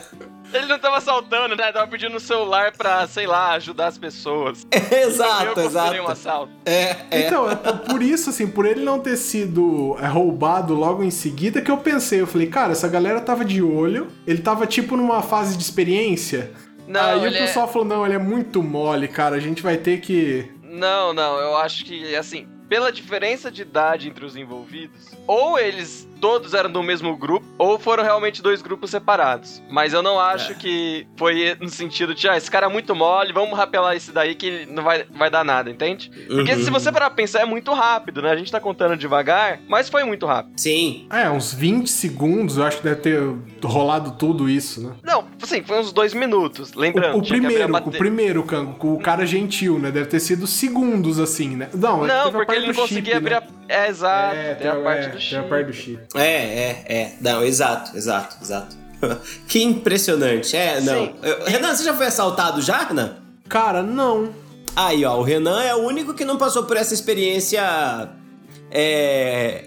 Ele 0.56 0.66
não 0.66 0.78
tava 0.78 0.96
assaltando, 0.96 1.54
né? 1.56 1.72
Tava 1.72 1.86
pedindo 1.86 2.16
o 2.16 2.20
celular 2.20 2.72
pra, 2.72 3.06
sei 3.06 3.26
lá, 3.26 3.52
ajudar 3.52 3.86
as 3.88 3.98
pessoas. 3.98 4.66
exato, 4.90 5.44
eu 5.44 5.54
considerei 5.54 6.00
um 6.00 6.04
exato. 6.04 6.10
assalto. 6.12 6.52
É, 6.64 6.96
é. 7.10 7.26
Então, 7.26 7.50
é 7.50 7.54
por 7.54 8.02
isso, 8.02 8.30
assim, 8.30 8.46
por 8.46 8.66
ele 8.66 8.84
não 8.84 8.98
ter 8.98 9.16
sido 9.16 9.96
é, 10.00 10.06
roubado 10.06 10.74
logo 10.74 11.02
em 11.02 11.10
seguida, 11.10 11.60
que 11.60 11.70
eu 11.70 11.78
pensei, 11.78 12.20
eu 12.20 12.26
falei, 12.26 12.46
cara, 12.46 12.72
essa 12.72 12.88
galera 12.88 13.20
tava 13.20 13.44
de 13.44 13.62
olho, 13.62 14.08
ele 14.26 14.40
tava 14.42 14.66
tipo 14.66 14.96
numa 14.96 15.22
fase 15.22 15.56
de 15.56 15.62
experiência. 15.62 16.52
Não, 16.86 17.00
Aí 17.00 17.18
o 17.18 17.26
é- 17.26 17.38
pessoal 17.38 17.66
falou, 17.66 17.86
não, 17.86 18.04
ele 18.04 18.14
é 18.14 18.18
muito 18.18 18.62
mole, 18.62 19.08
cara, 19.08 19.36
a 19.36 19.40
gente 19.40 19.62
vai 19.62 19.76
ter 19.76 20.00
que. 20.00 20.50
Não, 20.62 21.12
não, 21.12 21.38
eu 21.38 21.56
acho 21.56 21.84
que, 21.84 22.14
assim, 22.14 22.46
pela 22.68 22.90
diferença 22.92 23.50
de 23.50 23.62
idade 23.62 24.08
entre 24.08 24.24
os 24.24 24.36
envolvidos, 24.36 25.10
ou 25.26 25.58
eles 25.58 26.08
todos 26.20 26.54
eram 26.54 26.70
do 26.72 26.82
mesmo 26.82 27.14
grupo, 27.14 27.44
ou 27.58 27.78
foram 27.78 28.02
realmente 28.02 28.40
dois 28.42 28.62
grupos 28.62 28.90
separados. 28.90 29.62
Mas 29.70 29.92
eu 29.92 30.02
não 30.02 30.18
acho 30.18 30.52
É. 30.52 30.54
que 30.54 31.06
foi 31.16 31.54
no 31.60 31.68
sentido 31.68 32.14
de, 32.14 32.26
ah, 32.26 32.36
esse 32.38 32.50
cara 32.50 32.66
é 32.66 32.68
muito 32.70 32.94
mole, 32.94 33.32
vamos 33.34 33.56
rapelar 33.56 33.94
esse 33.94 34.10
daí 34.12 34.34
que 34.34 34.64
não 34.66 34.82
vai, 34.82 35.04
vai 35.10 35.30
dar 35.30 35.44
nada, 35.44 35.70
entende? 35.70 36.10
Porque 36.26 36.52
Uhum. 36.52 36.64
se 36.64 36.70
você 36.70 36.90
parar 36.90 37.10
pra 37.10 37.16
pensar, 37.16 37.40
é 37.42 37.44
muito 37.44 37.70
rápido, 37.74 38.22
né? 38.22 38.30
A 38.30 38.36
gente 38.36 38.50
tá 38.50 38.58
contando 38.58 38.96
devagar, 38.96 39.60
mas 39.68 39.90
foi 39.90 40.04
muito 40.04 40.24
rápido. 40.24 40.58
Sim. 40.58 41.06
É, 41.12 41.28
uns 41.30 41.52
20 41.52 41.88
segundos, 41.90 42.56
eu 42.56 42.64
acho 42.64 42.78
que 42.78 42.84
deve 42.84 43.00
ter 43.02 43.20
rolado 43.62 44.12
tudo 44.12 44.48
isso, 44.48 44.80
né? 44.88 44.94
Não, 45.04 45.26
assim, 45.42 45.62
foi 45.62 45.78
uns 45.80 45.92
dois 45.92 46.14
minutos, 46.14 46.72
lembrando. 46.72 47.16
O, 47.16 47.18
o 47.18 47.26
primeiro, 47.26 47.76
o 47.76 47.90
primeiro, 47.90 48.46
o 48.80 48.98
cara 48.98 49.26
gentil, 49.26 49.78
né? 49.78 49.90
Deve 49.90 50.06
ter 50.06 50.20
sido 50.20 50.46
segundos, 50.46 51.18
assim, 51.20 51.56
né? 51.56 51.68
Não, 51.74 52.04
é 52.06 52.08
que 52.08 52.14
Não, 52.14 52.32
porque 52.32 52.55
ele 52.56 52.66
não 52.68 52.74
conseguia 52.74 53.14
chip, 53.14 53.16
abrir 53.16 53.30
né? 53.30 53.48
a... 53.68 53.72
É, 53.72 53.88
exato, 53.88 54.36
É, 54.36 54.54
tem 54.54 54.68
a 54.68 54.74
tem, 54.74 54.82
parte 54.82 55.00
é, 55.00 55.06
do 55.08 55.12
tem 55.12 55.20
chip. 55.20 55.36
a 55.36 55.42
parte 55.42 55.66
do 55.66 55.72
chip. 55.72 56.02
É, 56.14 56.20
é, 56.22 56.84
é. 56.88 57.16
Não, 57.20 57.42
exato, 57.44 57.96
exato, 57.96 58.36
exato. 58.42 58.76
que 59.46 59.62
impressionante. 59.62 60.56
É, 60.56 60.80
não. 60.80 61.06
Sim. 61.06 61.14
Renan, 61.46 61.74
você 61.74 61.84
já 61.84 61.94
foi 61.94 62.06
assaltado 62.06 62.62
já, 62.62 62.84
Renan? 62.84 63.16
Cara, 63.48 63.82
não. 63.82 64.34
Aí, 64.74 65.04
ó, 65.04 65.16
o 65.18 65.22
Renan 65.22 65.62
é 65.62 65.74
o 65.74 65.78
único 65.78 66.14
que 66.14 66.24
não 66.24 66.36
passou 66.36 66.64
por 66.64 66.76
essa 66.76 66.92
experiência. 66.94 67.62
É. 68.70 69.64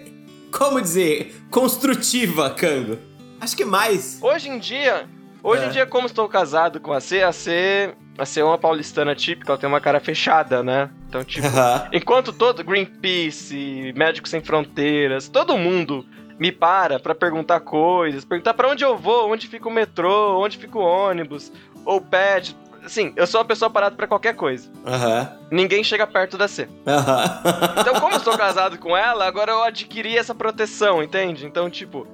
Como 0.52 0.80
dizer? 0.80 1.34
Construtiva, 1.50 2.50
Cango. 2.50 2.98
Acho 3.40 3.56
que 3.56 3.64
mais. 3.64 4.18
Hoje 4.20 4.48
em 4.48 4.58
dia, 4.58 5.08
Hoje 5.42 5.64
É. 5.64 5.66
em 5.66 5.70
dia, 5.70 5.86
como 5.86 6.06
estou 6.06 6.28
casado 6.28 6.80
com 6.80 6.92
a 6.92 7.00
C, 7.00 7.22
a 7.22 7.32
C, 7.32 7.94
a 8.20 8.26
C 8.26 8.40
é 8.40 8.44
uma 8.44 8.58
paulistana 8.58 9.14
típica, 9.14 9.50
ela 9.50 9.58
tem 9.58 9.68
uma 9.68 9.80
cara 9.80 9.98
fechada, 9.98 10.62
né? 10.62 10.90
Então, 11.08 11.24
tipo, 11.24 11.48
enquanto 11.92 12.32
todo 12.32 12.62
Greenpeace, 12.62 13.92
Médicos 13.96 14.30
Sem 14.30 14.42
Fronteiras, 14.42 15.26
todo 15.28 15.56
mundo 15.56 16.04
me 16.38 16.52
para 16.52 17.00
pra 17.00 17.14
perguntar 17.14 17.60
coisas, 17.60 18.24
perguntar 18.24 18.54
pra 18.54 18.68
onde 18.68 18.84
eu 18.84 18.96
vou, 18.96 19.30
onde 19.32 19.46
fica 19.48 19.68
o 19.68 19.72
metrô, 19.72 20.38
onde 20.38 20.58
fica 20.58 20.78
o 20.78 20.82
ônibus, 20.82 21.50
ou 21.84 22.00
pede. 22.00 22.56
Assim, 22.84 23.12
eu 23.16 23.26
sou 23.26 23.40
uma 23.40 23.46
pessoa 23.46 23.70
parada 23.70 23.94
pra 23.94 24.06
qualquer 24.06 24.34
coisa. 24.34 24.70
Aham. 24.86 25.30
Ninguém 25.50 25.84
chega 25.84 26.06
perto 26.06 26.38
da 26.38 26.48
C. 26.48 26.68
Aham. 26.86 27.42
Então, 27.78 28.00
como 28.00 28.14
eu 28.14 28.20
sou 28.20 28.36
casado 28.38 28.78
com 28.78 28.96
ela, 28.96 29.26
agora 29.26 29.52
eu 29.52 29.62
adquiri 29.62 30.16
essa 30.16 30.34
proteção, 30.34 31.02
entende? 31.02 31.44
Então, 31.44 31.68
tipo, 31.68 32.06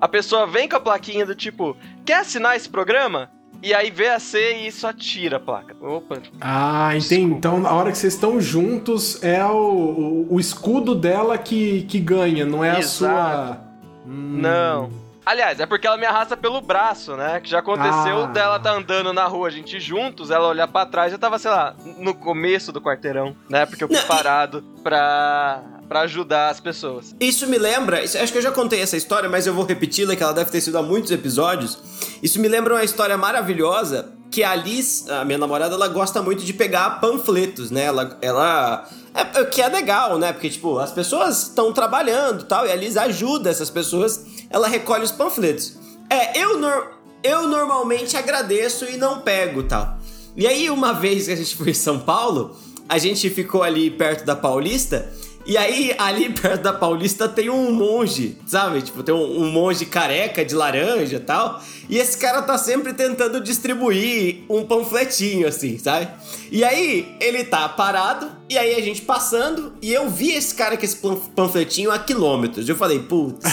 a 0.00 0.08
pessoa 0.08 0.46
vem 0.46 0.68
com 0.68 0.76
a 0.76 0.80
plaquinha 0.80 1.26
do 1.26 1.34
tipo, 1.34 1.76
quer 2.06 2.20
assinar 2.20 2.56
esse 2.56 2.68
programa? 2.68 3.30
E 3.64 3.72
aí 3.72 3.90
vê 3.90 4.08
a 4.08 4.18
C 4.20 4.66
e 4.66 4.70
só 4.70 4.92
tira 4.92 5.38
a 5.38 5.40
placa. 5.40 5.74
Opa. 5.80 6.18
Ah, 6.40 6.94
entendi. 6.94 7.22
Então, 7.32 7.58
na 7.58 7.72
hora 7.72 7.90
que 7.90 7.96
vocês 7.96 8.12
estão 8.12 8.38
juntos, 8.38 9.22
é 9.24 9.42
o, 9.44 9.56
o, 9.56 10.34
o 10.34 10.38
escudo 10.38 10.94
dela 10.94 11.38
que, 11.38 11.82
que 11.84 11.98
ganha, 11.98 12.44
não 12.44 12.62
é 12.62 12.72
a 12.72 12.78
Exato. 12.78 12.92
sua. 12.92 13.60
Hum. 14.06 14.38
Não. 14.42 14.90
Aliás, 15.24 15.58
é 15.58 15.64
porque 15.64 15.86
ela 15.86 15.96
me 15.96 16.04
arrasta 16.04 16.36
pelo 16.36 16.60
braço, 16.60 17.16
né? 17.16 17.40
Que 17.40 17.48
já 17.48 17.60
aconteceu 17.60 18.24
Ah. 18.24 18.26
dela 18.26 18.60
tá 18.60 18.72
andando 18.72 19.10
na 19.14 19.24
rua, 19.24 19.48
a 19.48 19.50
gente 19.50 19.80
juntos, 19.80 20.30
ela 20.30 20.46
olhar 20.48 20.68
pra 20.68 20.84
trás, 20.84 21.10
já 21.10 21.16
tava, 21.16 21.38
sei 21.38 21.50
lá, 21.50 21.74
no 21.98 22.12
começo 22.12 22.70
do 22.70 22.82
quarteirão, 22.82 23.34
né? 23.48 23.64
Porque 23.64 23.82
eu 23.82 23.88
fui 23.88 24.02
parado 24.02 24.62
pra, 24.82 25.62
pra 25.88 26.00
ajudar 26.00 26.50
as 26.50 26.60
pessoas. 26.60 27.14
Isso 27.20 27.46
me 27.46 27.58
lembra, 27.58 28.02
acho 28.02 28.32
que 28.32 28.38
eu 28.38 28.42
já 28.42 28.50
contei 28.50 28.80
essa 28.80 28.96
história, 28.96 29.28
mas 29.28 29.46
eu 29.46 29.54
vou 29.54 29.64
repeti-la, 29.64 30.16
que 30.16 30.22
ela 30.22 30.32
deve 30.32 30.50
ter 30.50 30.60
sido 30.60 30.78
há 30.78 30.82
muitos 30.82 31.10
episódios. 31.10 31.78
Isso 32.22 32.40
me 32.40 32.48
lembra 32.48 32.74
uma 32.74 32.84
história 32.84 33.16
maravilhosa 33.16 34.12
que 34.30 34.42
a 34.42 34.50
Alice, 34.50 35.08
a 35.10 35.24
minha 35.24 35.38
namorada, 35.38 35.74
ela 35.74 35.86
gosta 35.86 36.20
muito 36.20 36.44
de 36.44 36.52
pegar 36.52 36.98
panfletos, 37.00 37.70
né? 37.70 37.84
Ela. 37.84 38.18
ela 38.20 38.88
é, 39.14 39.40
o 39.42 39.46
que 39.46 39.62
é 39.62 39.68
legal, 39.68 40.18
né? 40.18 40.32
Porque, 40.32 40.50
tipo, 40.50 40.78
as 40.80 40.90
pessoas 40.90 41.42
estão 41.44 41.72
trabalhando 41.72 42.44
tal, 42.44 42.66
e 42.66 42.70
a 42.70 42.72
Alice 42.72 42.98
ajuda 42.98 43.48
essas 43.48 43.70
pessoas, 43.70 44.24
ela 44.50 44.66
recolhe 44.66 45.04
os 45.04 45.12
panfletos. 45.12 45.76
É, 46.10 46.36
eu, 46.40 46.58
nor- 46.58 46.94
eu 47.22 47.46
normalmente 47.46 48.16
agradeço 48.16 48.84
e 48.86 48.96
não 48.96 49.20
pego 49.20 49.62
tal. 49.62 49.98
E 50.36 50.48
aí, 50.48 50.68
uma 50.68 50.92
vez 50.92 51.26
que 51.26 51.32
a 51.32 51.36
gente 51.36 51.54
foi 51.54 51.70
em 51.70 51.74
São 51.74 52.00
Paulo, 52.00 52.56
a 52.88 52.98
gente 52.98 53.30
ficou 53.30 53.62
ali 53.62 53.88
perto 53.88 54.24
da 54.24 54.34
Paulista. 54.34 55.08
E 55.46 55.58
aí, 55.58 55.94
ali 55.98 56.30
perto 56.30 56.62
da 56.62 56.72
Paulista 56.72 57.28
tem 57.28 57.50
um 57.50 57.70
monge, 57.70 58.38
sabe? 58.46 58.80
Tipo, 58.80 59.02
tem 59.02 59.14
um, 59.14 59.42
um 59.42 59.50
monge 59.50 59.84
careca 59.84 60.42
de 60.42 60.54
laranja 60.54 61.16
e 61.16 61.20
tal. 61.20 61.62
E 61.88 61.98
esse 61.98 62.16
cara 62.16 62.40
tá 62.40 62.56
sempre 62.56 62.94
tentando 62.94 63.40
distribuir 63.40 64.44
um 64.48 64.64
panfletinho, 64.64 65.46
assim, 65.46 65.78
sabe? 65.78 66.08
E 66.50 66.64
aí, 66.64 67.14
ele 67.20 67.44
tá 67.44 67.68
parado, 67.68 68.30
e 68.48 68.56
aí 68.56 68.74
a 68.74 68.80
gente 68.80 69.02
passando, 69.02 69.74
e 69.82 69.92
eu 69.92 70.08
vi 70.08 70.32
esse 70.32 70.54
cara 70.54 70.78
com 70.78 70.84
esse 70.84 70.96
pan- 70.96 71.16
panfletinho 71.36 71.90
a 71.90 71.98
quilômetros. 71.98 72.66
Eu 72.66 72.76
falei, 72.76 73.00
putz, 73.00 73.44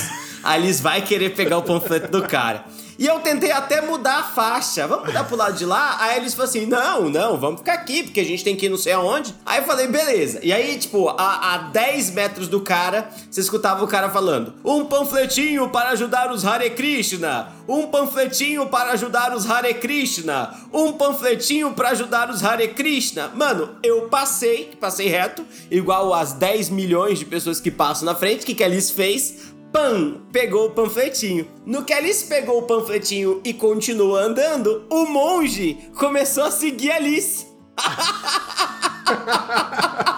a 0.44 0.52
Alice 0.52 0.82
vai 0.82 1.02
querer 1.02 1.32
pegar 1.36 1.58
o 1.58 1.64
panfleto 1.64 2.10
do 2.10 2.22
cara. 2.26 2.64
E 3.02 3.08
eu 3.08 3.20
tentei 3.20 3.52
até 3.52 3.82
mudar 3.82 4.20
a 4.20 4.24
faixa. 4.24 4.86
Vamos 4.86 5.08
mudar 5.08 5.24
pro 5.24 5.36
lado 5.36 5.58
de 5.58 5.66
lá? 5.66 5.98
Aí 6.00 6.18
eles 6.18 6.36
falaram 6.36 6.50
assim: 6.52 6.68
não, 6.68 7.10
não, 7.10 7.36
vamos 7.36 7.62
ficar 7.62 7.74
aqui, 7.74 8.04
porque 8.04 8.20
a 8.20 8.24
gente 8.24 8.44
tem 8.44 8.56
que 8.56 8.68
ir 8.68 8.70
não 8.70 8.78
sei 8.78 8.94
aonde. 8.94 9.34
Aí 9.44 9.60
eu 9.60 9.66
falei, 9.66 9.88
beleza. 9.88 10.40
E 10.44 10.54
aí, 10.54 10.78
tipo, 10.78 11.10
a, 11.10 11.56
a 11.56 11.58
10 11.58 12.12
metros 12.12 12.48
do 12.48 12.62
cara, 12.62 13.10
você 13.28 13.42
escutava 13.42 13.84
o 13.84 13.88
cara 13.88 14.12
falando: 14.12 14.54
um 14.64 14.86
panfletinho 14.86 15.68
para 15.70 15.90
ajudar 15.90 16.32
os 16.32 16.46
Hare 16.46 16.70
Krishna. 16.70 17.52
Um 17.68 17.88
panfletinho 17.88 18.68
para 18.68 18.92
ajudar 18.92 19.36
os 19.36 19.50
Hare 19.50 19.74
Krishna. 19.74 20.54
Um 20.72 20.94
panfletinho 20.94 21.74
para 21.74 21.90
ajudar 21.90 22.30
os 22.30 22.46
Hare 22.46 22.68
Krishna. 22.68 23.32
Mano, 23.34 23.78
eu 23.82 24.10
passei, 24.10 24.74
passei 24.80 25.08
reto, 25.08 25.44
igual 25.72 26.14
as 26.14 26.34
10 26.34 26.70
milhões 26.70 27.18
de 27.18 27.26
pessoas 27.26 27.60
que 27.60 27.72
passam 27.72 28.06
na 28.06 28.14
frente. 28.14 28.44
O 28.44 28.46
que, 28.46 28.54
que 28.54 28.64
Alice 28.64 28.94
fez? 28.94 29.52
Pam! 29.72 30.22
Pegou 30.32 30.68
o 30.68 30.72
panfletinho. 30.72 31.48
No 31.66 31.84
que 31.84 31.94
Alice 31.94 32.28
pegou 32.28 32.60
o 32.60 32.64
panfletinho 32.64 33.42
e 33.44 33.54
continuou 33.54 34.18
andando, 34.18 34.86
o 34.90 35.06
monge 35.06 35.90
começou 35.96 36.44
a 36.44 36.52
seguir 36.52 36.92
Alice. 36.92 37.48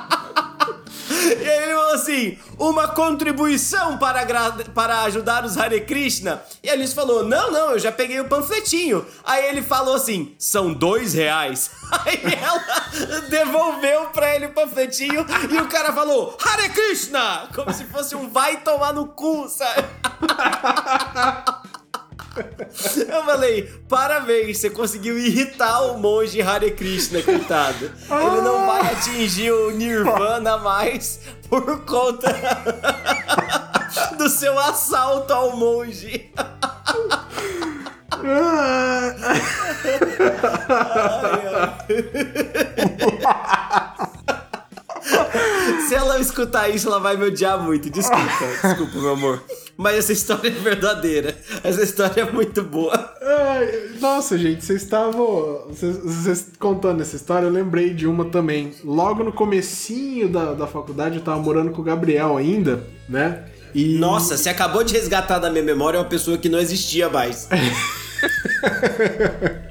E 1.41 1.49
aí 1.49 1.63
ele 1.63 1.73
falou 1.73 1.93
assim: 1.93 2.37
uma 2.57 2.87
contribuição 2.89 3.97
para, 3.97 4.25
para 4.73 5.01
ajudar 5.03 5.45
os 5.45 5.57
Hare 5.57 5.81
Krishna. 5.81 6.41
E 6.61 6.69
a 6.69 6.73
Alice 6.73 6.93
falou: 6.93 7.23
não, 7.23 7.51
não, 7.51 7.71
eu 7.71 7.79
já 7.79 7.91
peguei 7.91 8.19
o 8.19 8.27
panfletinho. 8.27 9.05
Aí 9.23 9.45
ele 9.45 9.61
falou 9.61 9.95
assim: 9.95 10.35
são 10.37 10.73
dois 10.73 11.13
reais. 11.13 11.71
Aí 12.05 12.21
ela 12.41 13.21
devolveu 13.29 14.07
pra 14.07 14.35
ele 14.35 14.47
o 14.47 14.53
panfletinho 14.53 15.25
e 15.49 15.57
o 15.57 15.67
cara 15.67 15.93
falou: 15.93 16.37
Hare 16.43 16.69
Krishna! 16.69 17.47
Como 17.53 17.73
se 17.73 17.85
fosse 17.85 18.15
um 18.15 18.29
vai 18.29 18.57
tomar 18.57 18.93
no 18.93 19.07
cu, 19.07 19.47
sabe? 19.47 19.83
Eu 22.35 23.23
falei, 23.25 23.63
parabéns, 23.87 24.57
você 24.57 24.69
conseguiu 24.69 25.19
irritar 25.19 25.83
o 25.83 25.99
monge 25.99 26.41
Hare 26.41 26.71
Krishna, 26.71 27.21
coitado. 27.21 27.85
Ele 27.85 28.41
não 28.41 28.65
vai 28.65 28.81
atingir 28.81 29.51
o 29.51 29.71
Nirvana 29.71 30.57
mais 30.57 31.19
por 31.49 31.85
conta 31.85 32.33
do 34.17 34.27
seu 34.29 34.57
assalto 34.57 35.31
ao 35.31 35.55
monge. 35.55 36.31
Se 45.87 45.95
ela 45.95 46.19
escutar 46.19 46.69
isso, 46.69 46.87
ela 46.87 46.99
vai 46.99 47.17
me 47.17 47.25
odiar 47.25 47.61
muito. 47.61 47.89
Desculpa, 47.89 48.45
desculpa, 48.63 48.97
meu 48.97 49.13
amor. 49.13 49.43
Mas 49.75 49.97
essa 49.97 50.13
história 50.13 50.47
é 50.47 50.51
verdadeira. 50.51 51.35
Essa 51.63 51.83
história 51.83 52.21
é 52.21 52.31
muito 52.31 52.61
boa. 52.61 52.93
Nossa, 53.99 54.37
gente, 54.37 54.63
vocês 54.63 54.83
estavam. 54.83 55.65
Vocês, 55.67 55.97
vocês 55.97 56.51
contando 56.59 57.01
essa 57.01 57.15
história, 57.15 57.47
eu 57.47 57.51
lembrei 57.51 57.93
de 57.93 58.05
uma 58.05 58.25
também. 58.25 58.73
Logo 58.83 59.23
no 59.23 59.31
comecinho 59.31 60.29
da, 60.29 60.53
da 60.53 60.67
faculdade, 60.67 61.17
eu 61.17 61.23
tava 61.23 61.41
morando 61.41 61.71
com 61.71 61.81
o 61.81 61.83
Gabriel 61.83 62.37
ainda, 62.37 62.83
né? 63.09 63.45
E. 63.73 63.97
Nossa, 63.97 64.37
você 64.37 64.49
acabou 64.49 64.83
de 64.83 64.93
resgatar 64.93 65.39
da 65.39 65.49
minha 65.49 65.63
memória 65.63 65.99
uma 65.99 66.05
pessoa 66.05 66.37
que 66.37 66.47
não 66.47 66.59
existia 66.59 67.09
mais. 67.09 67.49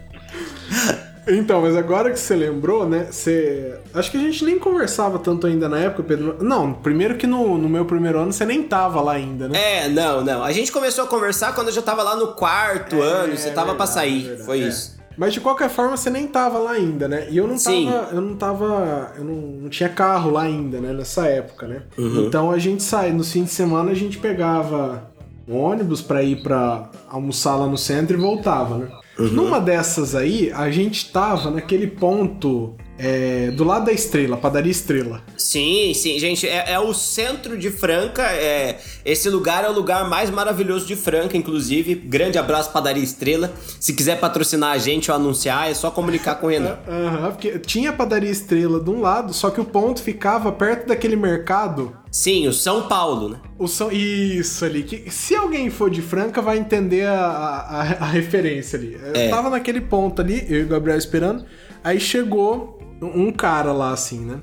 Então, 1.26 1.62
mas 1.62 1.76
agora 1.76 2.10
que 2.10 2.18
você 2.18 2.34
lembrou, 2.34 2.88
né? 2.88 3.06
Você. 3.10 3.78
Acho 3.94 4.10
que 4.10 4.16
a 4.16 4.20
gente 4.20 4.44
nem 4.44 4.58
conversava 4.58 5.18
tanto 5.18 5.46
ainda 5.46 5.68
na 5.68 5.78
época, 5.78 6.02
Pedro. 6.02 6.36
Não, 6.40 6.72
primeiro 6.72 7.16
que 7.16 7.26
no, 7.26 7.56
no 7.56 7.68
meu 7.68 7.84
primeiro 7.84 8.18
ano 8.18 8.32
você 8.32 8.44
nem 8.44 8.62
tava 8.62 9.00
lá 9.00 9.12
ainda, 9.12 9.48
né? 9.48 9.84
É, 9.84 9.88
não, 9.88 10.24
não. 10.24 10.42
A 10.42 10.52
gente 10.52 10.72
começou 10.72 11.04
a 11.04 11.06
conversar 11.06 11.54
quando 11.54 11.68
eu 11.68 11.74
já 11.74 11.82
tava 11.82 12.02
lá 12.02 12.16
no 12.16 12.28
quarto 12.28 13.00
ano, 13.00 13.36
você 13.36 13.50
tava 13.50 13.74
pra 13.74 13.84
verdade, 13.84 13.90
sair. 13.92 14.20
verdade, 14.22 14.44
Foi 14.44 14.60
é. 14.60 14.68
isso. 14.68 15.00
Mas 15.16 15.34
de 15.34 15.40
qualquer 15.40 15.68
forma 15.68 15.96
você 15.96 16.08
nem 16.08 16.26
tava 16.26 16.58
lá 16.58 16.72
ainda, 16.72 17.06
né? 17.06 17.26
E 17.30 17.36
eu 17.36 17.46
não 17.46 17.56
tava. 17.56 17.76
Sim. 17.76 17.90
Eu 18.12 18.20
não 18.20 18.34
tava. 18.34 19.12
Eu 19.16 19.24
não, 19.24 19.34
não 19.34 19.68
tinha 19.68 19.88
carro 19.88 20.30
lá 20.30 20.42
ainda, 20.42 20.80
né? 20.80 20.92
Nessa 20.92 21.26
época, 21.26 21.68
né? 21.68 21.82
Uhum. 21.98 22.24
Então 22.26 22.50
a 22.50 22.58
gente 22.58 22.82
sai, 22.82 23.12
no 23.12 23.22
fim 23.22 23.44
de 23.44 23.50
semana 23.50 23.90
a 23.90 23.94
gente 23.94 24.18
pegava 24.18 25.10
um 25.46 25.58
ônibus 25.58 26.00
pra 26.00 26.22
ir 26.22 26.42
pra 26.42 26.88
almoçar 27.08 27.56
lá 27.56 27.66
no 27.66 27.76
centro 27.76 28.16
e 28.16 28.20
voltava, 28.20 28.78
né? 28.78 28.88
Uhum. 29.24 29.32
Numa 29.32 29.60
dessas 29.60 30.14
aí, 30.14 30.50
a 30.52 30.70
gente 30.70 31.10
tava 31.10 31.50
naquele 31.50 31.86
ponto 31.86 32.74
é, 32.98 33.50
do 33.50 33.64
lado 33.64 33.86
da 33.86 33.92
estrela, 33.92 34.36
padaria 34.36 34.70
estrela. 34.70 35.22
Sim, 35.36 35.92
sim, 35.94 36.18
gente, 36.18 36.46
é, 36.46 36.72
é 36.72 36.78
o 36.78 36.92
centro 36.94 37.58
de 37.58 37.70
Franca. 37.70 38.22
É, 38.22 38.78
esse 39.04 39.28
lugar 39.28 39.64
é 39.64 39.68
o 39.68 39.72
lugar 39.72 40.08
mais 40.08 40.30
maravilhoso 40.30 40.86
de 40.86 40.94
Franca, 40.94 41.36
inclusive. 41.36 41.94
Grande 41.94 42.38
abraço, 42.38 42.70
Padaria 42.72 43.02
Estrela. 43.02 43.52
Se 43.80 43.92
quiser 43.92 44.20
patrocinar 44.20 44.72
a 44.72 44.78
gente 44.78 45.10
ou 45.10 45.16
anunciar, 45.16 45.70
é 45.70 45.74
só 45.74 45.90
comunicar 45.90 46.36
com 46.36 46.46
o 46.46 46.50
Renan. 46.50 46.78
Aham, 46.88 47.30
porque 47.32 47.58
tinha 47.58 47.92
padaria 47.92 48.30
estrela 48.30 48.80
de 48.80 48.90
um 48.90 49.00
lado, 49.00 49.32
só 49.32 49.50
que 49.50 49.60
o 49.60 49.64
ponto 49.64 50.02
ficava 50.02 50.52
perto 50.52 50.88
daquele 50.88 51.16
mercado 51.16 52.01
Sim, 52.12 52.46
o 52.46 52.52
São 52.52 52.88
Paulo, 52.88 53.30
né? 53.30 53.40
O 53.58 53.66
som, 53.66 53.90
isso 53.90 54.64
ali. 54.66 54.82
Que, 54.82 55.10
se 55.10 55.34
alguém 55.34 55.70
for 55.70 55.88
de 55.90 56.02
Franca, 56.02 56.42
vai 56.42 56.58
entender 56.58 57.06
a, 57.06 57.16
a, 57.24 57.80
a 57.80 58.06
referência 58.06 58.78
ali. 58.78 59.00
Eu 59.02 59.14
É. 59.14 59.28
tava 59.30 59.48
naquele 59.48 59.80
ponto 59.80 60.20
ali, 60.20 60.44
eu 60.46 60.60
e 60.60 60.64
o 60.64 60.68
Gabriel 60.68 60.98
esperando. 60.98 61.46
Aí 61.82 61.98
chegou 61.98 62.78
um 63.00 63.32
cara 63.32 63.72
lá, 63.72 63.92
assim, 63.92 64.20
né? 64.20 64.40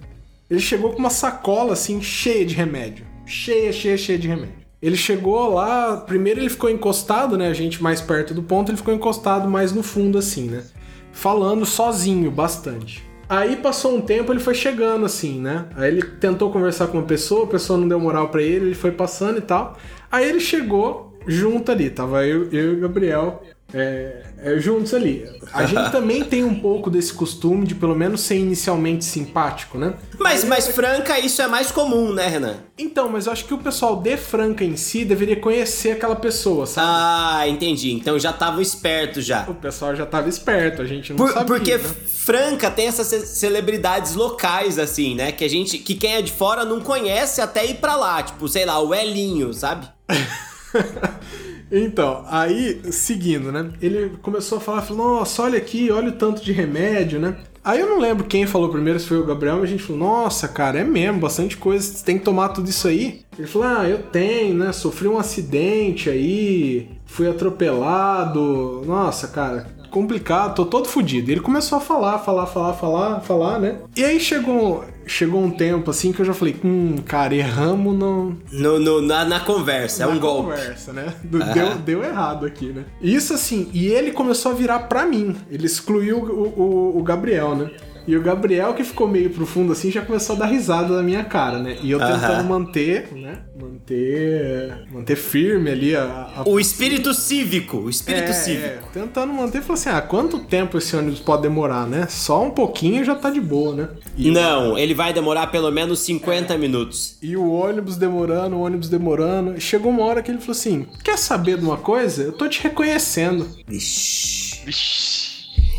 Ele 0.49 0.60
chegou 0.60 0.91
com 0.93 0.97
uma 0.97 1.12
sacola, 1.12 1.73
assim, 1.73 2.01
cheia 2.01 2.43
de 2.43 2.55
remédio. 2.55 3.05
Cheia, 3.23 3.71
cheia, 3.71 3.97
cheia 3.97 4.17
de 4.17 4.27
remédio. 4.27 4.55
Ele 4.82 4.97
chegou 4.97 5.53
lá, 5.53 5.97
primeiro 5.97 6.39
ele 6.39 6.49
ficou 6.49 6.71
encostado, 6.71 7.38
né? 7.38 7.49
A 7.49 7.53
gente 7.53 7.84
mais 7.84 8.01
perto 8.01 8.34
do 8.34 8.41
ponto, 8.41 8.71
ele 8.71 8.77
ficou 8.77 8.93
encostado 8.95 9.47
mais 9.47 9.71
no 9.71 9.84
fundo, 9.84 10.17
assim, 10.17 10.47
né? 10.49 10.63
Falando 11.12 11.65
sozinho, 11.67 12.32
bastante. 12.32 13.08
Aí 13.30 13.58
passou 13.58 13.96
um 13.96 14.02
tempo, 14.02 14.34
ele 14.34 14.39
foi 14.39 14.56
chegando 14.56 15.06
assim, 15.06 15.39
né? 15.39 15.68
Aí 15.76 15.92
ele 15.92 16.02
tentou 16.02 16.52
conversar 16.52 16.88
com 16.88 16.98
uma 16.98 17.06
pessoa, 17.06 17.44
a 17.44 17.48
pessoa 17.48 17.78
não 17.78 17.88
deu 17.88 18.00
moral 18.00 18.30
pra 18.30 18.42
ele, 18.42 18.65
ele 18.65 18.76
foi 18.76 18.92
passando 18.92 19.38
e 19.38 19.42
tal. 19.42 19.78
Aí 20.12 20.28
ele 20.28 20.39
chegou 20.39 21.15
junto 21.28 21.72
ali, 21.72 21.92
tava 21.92 22.26
eu, 22.26 22.52
eu 22.52 22.74
e 22.74 22.78
o 22.78 22.80
Gabriel 22.80 23.44
É, 23.73 24.23
é, 24.41 24.58
juntos 24.60 24.93
ali. 24.93 25.29
A 25.53 25.65
gente 25.65 25.89
também 25.91 26.23
tem 26.23 26.43
um 26.43 26.55
pouco 26.60 26.89
desse 26.89 27.13
costume 27.13 27.67
de 27.67 27.75
pelo 27.75 27.95
menos 27.95 28.21
ser 28.21 28.36
inicialmente 28.38 29.05
simpático, 29.05 29.77
né? 29.77 29.93
Mas, 30.17 30.43
mas 30.43 30.67
Franca, 30.69 31.19
isso 31.19 31.41
é 31.41 31.47
mais 31.47 31.71
comum, 31.71 32.12
né, 32.12 32.27
Renan? 32.27 32.58
Então, 32.77 33.10
mas 33.10 33.25
eu 33.27 33.32
acho 33.32 33.45
que 33.45 33.53
o 33.53 33.58
pessoal 33.60 33.95
de 33.97 34.17
Franca 34.17 34.63
em 34.63 34.75
si 34.75 35.05
deveria 35.05 35.36
conhecer 35.36 35.91
aquela 35.91 36.15
pessoa, 36.15 36.65
sabe? 36.65 36.88
Ah, 36.89 37.47
entendi. 37.47 37.91
Então 37.93 38.17
já 38.17 38.32
estavam 38.32 38.60
espertos 38.62 39.23
já. 39.25 39.45
O 39.47 39.53
pessoal 39.53 39.95
já 39.95 40.05
tava 40.05 40.27
esperto, 40.29 40.82
a 40.82 40.86
gente 40.86 41.12
não 41.12 41.17
Por- 41.17 41.32
sabia. 41.32 41.45
porque 41.45 41.77
né? 41.77 41.84
Franca 42.08 42.71
tem 42.71 42.88
essas 42.88 43.08
ce- 43.08 43.25
celebridades 43.27 44.15
locais, 44.15 44.79
assim, 44.79 45.13
né? 45.15 45.32
Que 45.32 45.43
a 45.45 45.49
gente. 45.49 45.77
Que 45.77 45.93
quem 45.95 46.15
é 46.15 46.21
de 46.21 46.32
fora 46.32 46.65
não 46.65 46.79
conhece 46.82 47.39
até 47.41 47.65
ir 47.65 47.75
pra 47.75 47.95
lá. 47.95 48.23
Tipo, 48.23 48.47
sei 48.47 48.65
lá, 48.65 48.79
o 48.79 48.93
Elinho, 48.95 49.53
sabe? 49.53 49.88
Então, 51.71 52.23
aí, 52.27 52.82
seguindo, 52.91 53.51
né? 53.51 53.71
Ele 53.82 54.17
começou 54.21 54.58
a 54.58 54.62
falar, 54.62 54.82
falou, 54.82 55.19
nossa, 55.19 55.43
olha 55.43 55.58
aqui, 55.58 55.91
olha 55.91 56.10
o 56.10 56.13
tanto 56.13 56.43
de 56.43 56.51
remédio, 56.51 57.19
né? 57.19 57.38
Aí 57.63 57.79
eu 57.79 57.89
não 57.89 57.99
lembro 57.99 58.25
quem 58.25 58.47
falou 58.47 58.69
primeiro, 58.69 58.99
se 58.99 59.05
foi 59.05 59.19
o 59.19 59.25
Gabriel, 59.25 59.58
mas 59.58 59.65
a 59.65 59.67
gente 59.67 59.84
falou, 59.84 59.99
nossa, 59.99 60.47
cara, 60.47 60.79
é 60.79 60.84
mesmo, 60.84 61.19
bastante 61.19 61.58
coisa, 61.58 61.86
você 61.86 62.03
tem 62.03 62.17
que 62.17 62.23
tomar 62.23 62.49
tudo 62.49 62.69
isso 62.69 62.88
aí. 62.88 63.21
Ele 63.38 63.47
falou, 63.47 63.67
ah, 63.67 63.88
eu 63.88 64.03
tenho, 64.03 64.55
né? 64.55 64.71
Sofri 64.71 65.08
um 65.08 65.17
acidente 65.17 66.10
aí, 66.10 66.89
fui 67.05 67.29
atropelado. 67.29 68.82
Nossa, 68.86 69.27
cara, 69.27 69.67
complicado, 69.91 70.55
tô 70.55 70.65
todo 70.65 70.88
fudido. 70.88 71.29
E 71.29 71.34
ele 71.34 71.41
começou 71.41 71.77
a 71.77 71.82
falar, 71.82 72.19
falar, 72.19 72.45
falar, 72.47 72.73
falar, 72.73 73.19
falar, 73.21 73.60
né? 73.60 73.79
E 73.95 74.03
aí 74.03 74.19
chegou, 74.19 74.84
chegou 75.10 75.41
um 75.43 75.52
tempo 75.52 75.89
assim 75.91 76.12
que 76.12 76.19
eu 76.22 76.26
já 76.26 76.34
falei, 76.34 76.56
hum, 76.63 76.95
cara, 77.06 77.36
erramos 77.36 77.95
no, 77.98 78.38
No, 78.52 78.80
no- 78.80 79.02
na, 79.02 79.26
na 79.26 79.39
conversa, 79.39 80.04
é 80.04 80.06
na 80.06 80.12
um 80.13 80.19
golpe. 80.19 80.50
conversa, 80.52 80.93
né? 80.93 81.13
Deu, 81.24 81.76
deu 81.86 82.04
errado 82.04 82.45
aqui, 82.45 82.67
né? 82.67 82.86
Isso 83.02 83.34
assim, 83.34 83.69
e 83.74 83.88
ele 83.88 84.12
começou 84.12 84.52
a 84.52 84.56
virar 84.56 84.80
pra 84.80 85.06
mim. 85.06 85.36
Ele 85.50 85.65
excluiu 85.65 86.17
o, 86.19 86.48
o, 86.95 87.00
o 87.00 87.04
Gabriel, 87.04 87.56
né? 87.56 87.69
E 88.10 88.15
o 88.17 88.22
Gabriel, 88.24 88.74
que 88.74 88.84
ficou 88.84 89.08
meio 89.08 89.30
pro 89.30 89.45
fundo 89.45 89.72
assim, 89.72 89.91
já 89.91 90.02
começou 90.02 90.36
a 90.36 90.39
dar 90.39 90.45
risada 90.48 90.95
na 90.95 91.04
minha 91.04 91.24
cara, 91.24 91.60
né? 91.60 91.78
E 91.84 91.91
eu 91.91 92.00
tentando 92.00 92.43
manter, 92.43 93.08
né? 93.13 93.38
Manter. 93.56 94.88
Manter 94.91 95.15
firme 95.15 95.69
ali 95.69 95.95
a. 95.95 96.04
a- 96.38 96.43
O 96.45 96.60
espírito 96.60 97.13
cívico, 97.13 97.78
o 97.78 97.89
espírito 97.89 98.30
é, 98.32 98.34
cívico. 98.34 98.65
é, 98.67 98.80
tentando 98.93 99.32
manter, 99.32 99.62
falou 99.62 99.76
assim: 99.76 99.89
ah, 99.89 100.02
quanto 100.02 100.39
tempo 100.39 100.78
esse 100.78 100.95
ônibus 100.95 101.19
pode 101.19 101.43
demorar, 101.43 101.86
né? 101.88 102.08
Só 102.10 102.43
um 102.43 102.50
pouquinho 102.50 103.04
já 103.04 103.13
tá 103.13 103.30
de 103.30 103.39
boa, 103.41 103.76
né? 103.76 103.89
E, 104.17 104.32
Não, 104.32 104.76
ele 104.78 104.93
vai 104.95 105.13
demorar 105.13 105.48
pelo 105.48 105.69
menos 105.72 106.00
50 106.00 106.58
minutos. 106.58 107.15
E 107.22 107.38
o 107.38 107.48
ônibus 107.52 107.95
demorando, 107.95 108.56
o 108.56 108.62
ônibus 108.62 108.89
demorando. 108.89 109.60
Chegou 109.62 109.91
uma 109.91 110.04
hora 110.04 110.24
que 110.24 110.32
ele 110.32 110.39
falou 110.39 110.54
assim: 110.54 110.88
Quer 111.04 111.17
saber 111.17 111.58
de 111.60 111.63
uma 111.63 111.78
coisa? 111.78 112.24
Eu 112.24 112.32
tô 112.32 112.48
te 112.48 112.62
reconhecendo. 112.63 113.48
Vixe. 113.67 114.62
Vixi. 114.65 115.29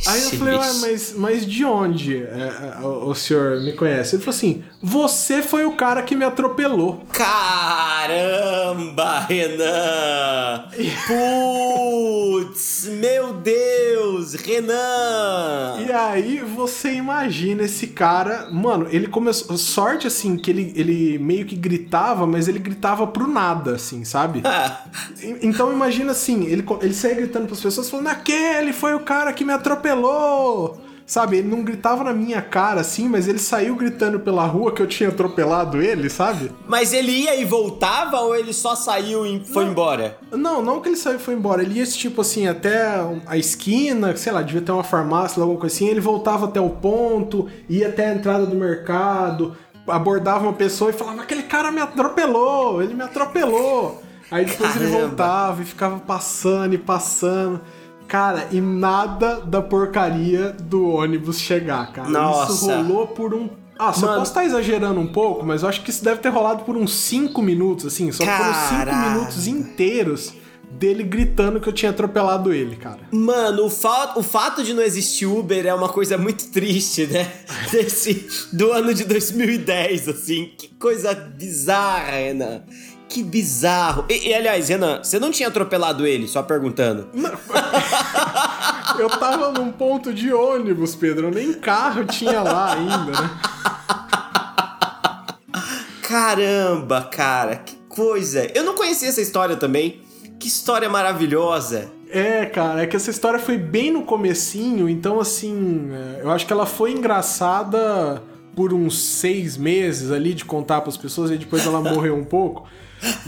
Aí 0.07 0.25
eu 0.25 0.31
falei, 0.31 0.57
ué, 0.57 0.73
mas, 0.81 1.15
mas 1.15 1.47
de 1.47 1.65
onde 1.65 2.17
é, 2.17 2.77
é, 2.79 2.85
o, 2.85 3.11
o 3.11 3.15
senhor 3.15 3.61
me 3.61 3.73
conhece? 3.73 4.17
Ele 4.17 4.23
falou 4.23 4.37
assim: 4.37 4.65
Você 4.83 5.43
foi 5.43 5.65
o 5.65 5.73
cara 5.73 6.03
que 6.03 6.17
me 6.17 6.25
atropelou. 6.25 7.03
Caramba, 7.13 9.21
Renan! 9.21 10.65
Putz, 11.07 12.89
meu 12.91 13.35
Deus, 13.35 14.35
Renan! 14.35 15.85
E 15.87 15.93
aí 15.93 16.39
você 16.39 16.95
imagina 16.95 17.65
esse 17.65 17.89
cara, 17.89 18.49
mano, 18.51 18.87
ele 18.91 19.07
começou. 19.07 19.57
Sorte 19.59 20.07
assim, 20.07 20.37
que 20.37 20.51
ele, 20.51 20.73
ele 20.75 21.19
meio 21.19 21.45
que 21.45 21.57
gritava, 21.57 22.27
mas 22.27 22.49
ele 22.49 22.59
gritava 22.59 23.07
pro 23.07 23.27
nada, 23.27 23.75
assim, 23.75 24.05
sabe? 24.05 24.43
Então 25.43 25.73
imagina 25.73 26.13
assim, 26.13 26.47
ele, 26.47 26.65
ele 26.81 26.95
saía 26.95 27.15
gritando 27.15 27.47
pras 27.47 27.61
pessoas 27.61 27.91
falando, 27.91 28.07
aquele 28.07 28.73
foi 28.73 28.95
o 28.95 29.01
cara 29.01 29.33
que 29.33 29.45
me 29.45 29.53
atropelou. 29.53 29.90
Sabe, 31.11 31.39
ele 31.39 31.49
não 31.49 31.65
gritava 31.65 32.05
na 32.05 32.13
minha 32.13 32.41
cara 32.41 32.83
assim, 32.83 33.09
mas 33.09 33.27
ele 33.27 33.41
saiu 33.41 33.75
gritando 33.75 34.21
pela 34.21 34.45
rua 34.45 34.71
que 34.71 34.81
eu 34.81 34.87
tinha 34.87 35.09
atropelado 35.09 35.83
ele, 35.83 36.09
sabe? 36.09 36.53
Mas 36.69 36.93
ele 36.93 37.11
ia 37.11 37.35
e 37.35 37.45
voltava 37.45 38.21
ou 38.21 38.33
ele 38.33 38.53
só 38.53 38.77
saiu 38.77 39.27
e 39.27 39.45
foi 39.45 39.65
embora? 39.65 40.17
Não, 40.31 40.63
não 40.63 40.81
que 40.81 40.89
ele 40.89 40.97
saiu 40.97 41.17
e 41.17 41.19
foi 41.19 41.35
embora. 41.35 41.63
Ele 41.63 41.81
ia, 41.81 41.85
tipo 41.85 42.21
assim, 42.21 42.47
até 42.47 43.05
a 43.27 43.37
esquina, 43.37 44.17
sei 44.17 44.31
lá, 44.31 44.41
devia 44.41 44.63
ter 44.63 44.71
uma 44.71 44.85
farmácia, 44.85 45.43
alguma 45.43 45.59
coisa 45.59 45.75
assim. 45.75 45.89
Ele 45.89 45.99
voltava 45.99 46.45
até 46.47 46.61
o 46.61 46.71
ponto, 46.71 47.49
ia 47.69 47.89
até 47.89 48.11
a 48.11 48.15
entrada 48.15 48.47
do 48.47 48.55
mercado, 48.55 49.57
abordava 49.89 50.45
uma 50.45 50.53
pessoa 50.53 50.91
e 50.91 50.93
falava: 50.93 51.23
aquele 51.23 51.43
cara 51.43 51.73
me 51.73 51.81
atropelou, 51.81 52.81
ele 52.81 52.95
me 52.95 53.03
atropelou. 53.03 54.01
Aí 54.31 54.45
depois 54.45 54.77
ele 54.77 54.85
Caramba. 54.85 55.09
voltava 55.09 55.63
e 55.63 55.65
ficava 55.65 55.99
passando 55.99 56.73
e 56.73 56.79
passando. 56.79 57.61
Cara, 58.11 58.49
e 58.51 58.61
nada 58.61 59.41
da 59.41 59.63
porcaria 59.63 60.51
do 60.51 60.95
ônibus 60.95 61.39
chegar, 61.39 61.93
cara. 61.93 62.09
Isso 62.09 62.19
Nossa. 62.19 62.77
rolou 62.77 63.07
por 63.07 63.33
um. 63.33 63.49
Ah, 63.79 63.93
só 63.93 64.07
Mano. 64.07 64.19
posso 64.19 64.33
estar 64.33 64.45
exagerando 64.45 64.99
um 64.99 65.07
pouco, 65.07 65.47
mas 65.47 65.63
eu 65.63 65.69
acho 65.69 65.81
que 65.83 65.91
isso 65.91 66.05
deve 66.05 66.21
ter 66.21 66.29
rolado 66.29 66.65
por 66.65 66.77
uns 66.77 66.93
5 66.93 67.41
minutos, 67.41 67.87
assim. 67.87 68.11
Só 68.11 68.25
foram 68.25 68.53
5 68.53 68.69
Caralho. 68.69 69.13
minutos 69.13 69.47
inteiros 69.47 70.35
dele 70.71 71.03
gritando 71.03 71.61
que 71.61 71.69
eu 71.69 71.73
tinha 71.73 71.91
atropelado 71.91 72.53
ele, 72.53 72.77
cara. 72.77 73.01
Mano, 73.13 73.67
o, 73.67 73.71
fa 73.71 74.15
o 74.17 74.23
fato 74.23 74.63
de 74.63 74.75
não 74.75 74.83
existir 74.83 75.27
Uber 75.27 75.67
é 75.67 75.75
uma 75.75 75.89
coisa 75.89 76.19
muito 76.19 76.49
triste, 76.51 77.07
né? 77.07 77.31
Desse, 77.71 78.27
do 78.53 78.73
ano 78.73 78.93
de 78.93 79.05
2010, 79.05 80.09
assim. 80.09 80.51
Que 80.59 80.69
coisa 80.69 81.15
bizarra, 81.15 82.11
Renan. 82.13 82.63
Que 83.11 83.25
bizarro. 83.25 84.05
E, 84.09 84.29
e, 84.29 84.35
aliás, 84.35 84.69
Renan, 84.69 85.03
você 85.03 85.19
não 85.19 85.33
tinha 85.33 85.49
atropelado 85.49 86.07
ele, 86.07 86.29
só 86.29 86.45
perguntando. 86.45 87.09
Eu 88.97 89.11
tava 89.11 89.51
num 89.51 89.73
ponto 89.73 90.15
de 90.15 90.33
ônibus, 90.33 90.95
Pedro. 90.95 91.29
Nem 91.29 91.55
carro 91.55 92.05
tinha 92.05 92.41
lá 92.41 92.75
ainda, 92.75 93.21
né? 93.21 93.31
Caramba, 96.03 97.03
cara, 97.03 97.57
que 97.57 97.75
coisa. 97.89 98.49
Eu 98.55 98.63
não 98.63 98.77
conhecia 98.77 99.09
essa 99.09 99.21
história 99.21 99.57
também. 99.57 100.03
Que 100.39 100.47
história 100.47 100.89
maravilhosa. 100.89 101.91
É, 102.09 102.47
cara, 102.47 102.85
é 102.85 102.87
que 102.87 102.95
essa 102.95 103.11
história 103.11 103.41
foi 103.41 103.59
bem 103.59 103.91
no 103.93 104.05
comecinho, 104.05 104.89
então 104.89 105.21
assim, 105.21 105.91
é, 105.93 106.23
eu 106.23 106.31
acho 106.31 106.47
que 106.47 106.53
ela 106.53 106.67
foi 106.67 106.93
engraçada 106.93 108.23
por 108.55 108.73
uns 108.73 109.01
seis 109.01 109.57
meses 109.57 110.11
ali 110.11 110.35
de 110.35 110.45
contar 110.45 110.81
pras 110.81 110.97
pessoas 110.97 111.31
e 111.31 111.39
depois 111.39 111.67
ela 111.67 111.81
morreu 111.81 112.17
um 112.17 112.25
pouco. 112.25 112.69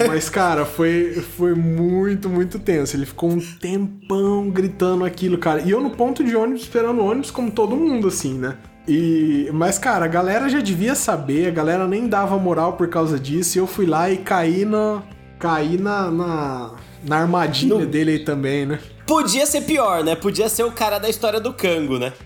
Mas, 0.06 0.28
cara, 0.28 0.64
foi, 0.64 1.14
foi 1.36 1.54
muito, 1.54 2.28
muito 2.28 2.58
tenso. 2.58 2.96
Ele 2.96 3.06
ficou 3.06 3.30
um 3.30 3.40
tempão 3.40 4.50
gritando 4.50 5.04
aquilo, 5.04 5.38
cara. 5.38 5.62
E 5.62 5.70
eu 5.70 5.80
no 5.80 5.90
ponto 5.90 6.22
de 6.22 6.36
ônibus, 6.36 6.62
esperando 6.62 7.02
ônibus, 7.04 7.30
como 7.30 7.50
todo 7.50 7.74
mundo, 7.76 8.08
assim, 8.08 8.34
né? 8.34 8.56
E, 8.86 9.48
mas, 9.52 9.78
cara, 9.78 10.04
a 10.04 10.08
galera 10.08 10.48
já 10.48 10.60
devia 10.60 10.94
saber, 10.94 11.46
a 11.46 11.50
galera 11.50 11.86
nem 11.86 12.08
dava 12.08 12.36
moral 12.36 12.72
por 12.74 12.88
causa 12.88 13.18
disso, 13.18 13.56
e 13.56 13.60
eu 13.60 13.66
fui 13.66 13.86
lá 13.86 14.10
e 14.10 14.18
caí 14.18 14.64
na. 14.64 15.02
caí 15.38 15.78
na. 15.78 16.10
na, 16.10 16.70
na 17.04 17.16
armadilha 17.18 17.78
No- 17.78 17.86
dele 17.86 18.10
aí 18.12 18.18
também, 18.24 18.66
né? 18.66 18.78
Podia 19.06 19.46
ser 19.46 19.62
pior, 19.62 20.02
né? 20.04 20.14
Podia 20.16 20.48
ser 20.48 20.64
o 20.64 20.70
cara 20.72 20.98
da 20.98 21.08
história 21.08 21.40
do 21.40 21.52
Cango, 21.52 21.98
né? 21.98 22.12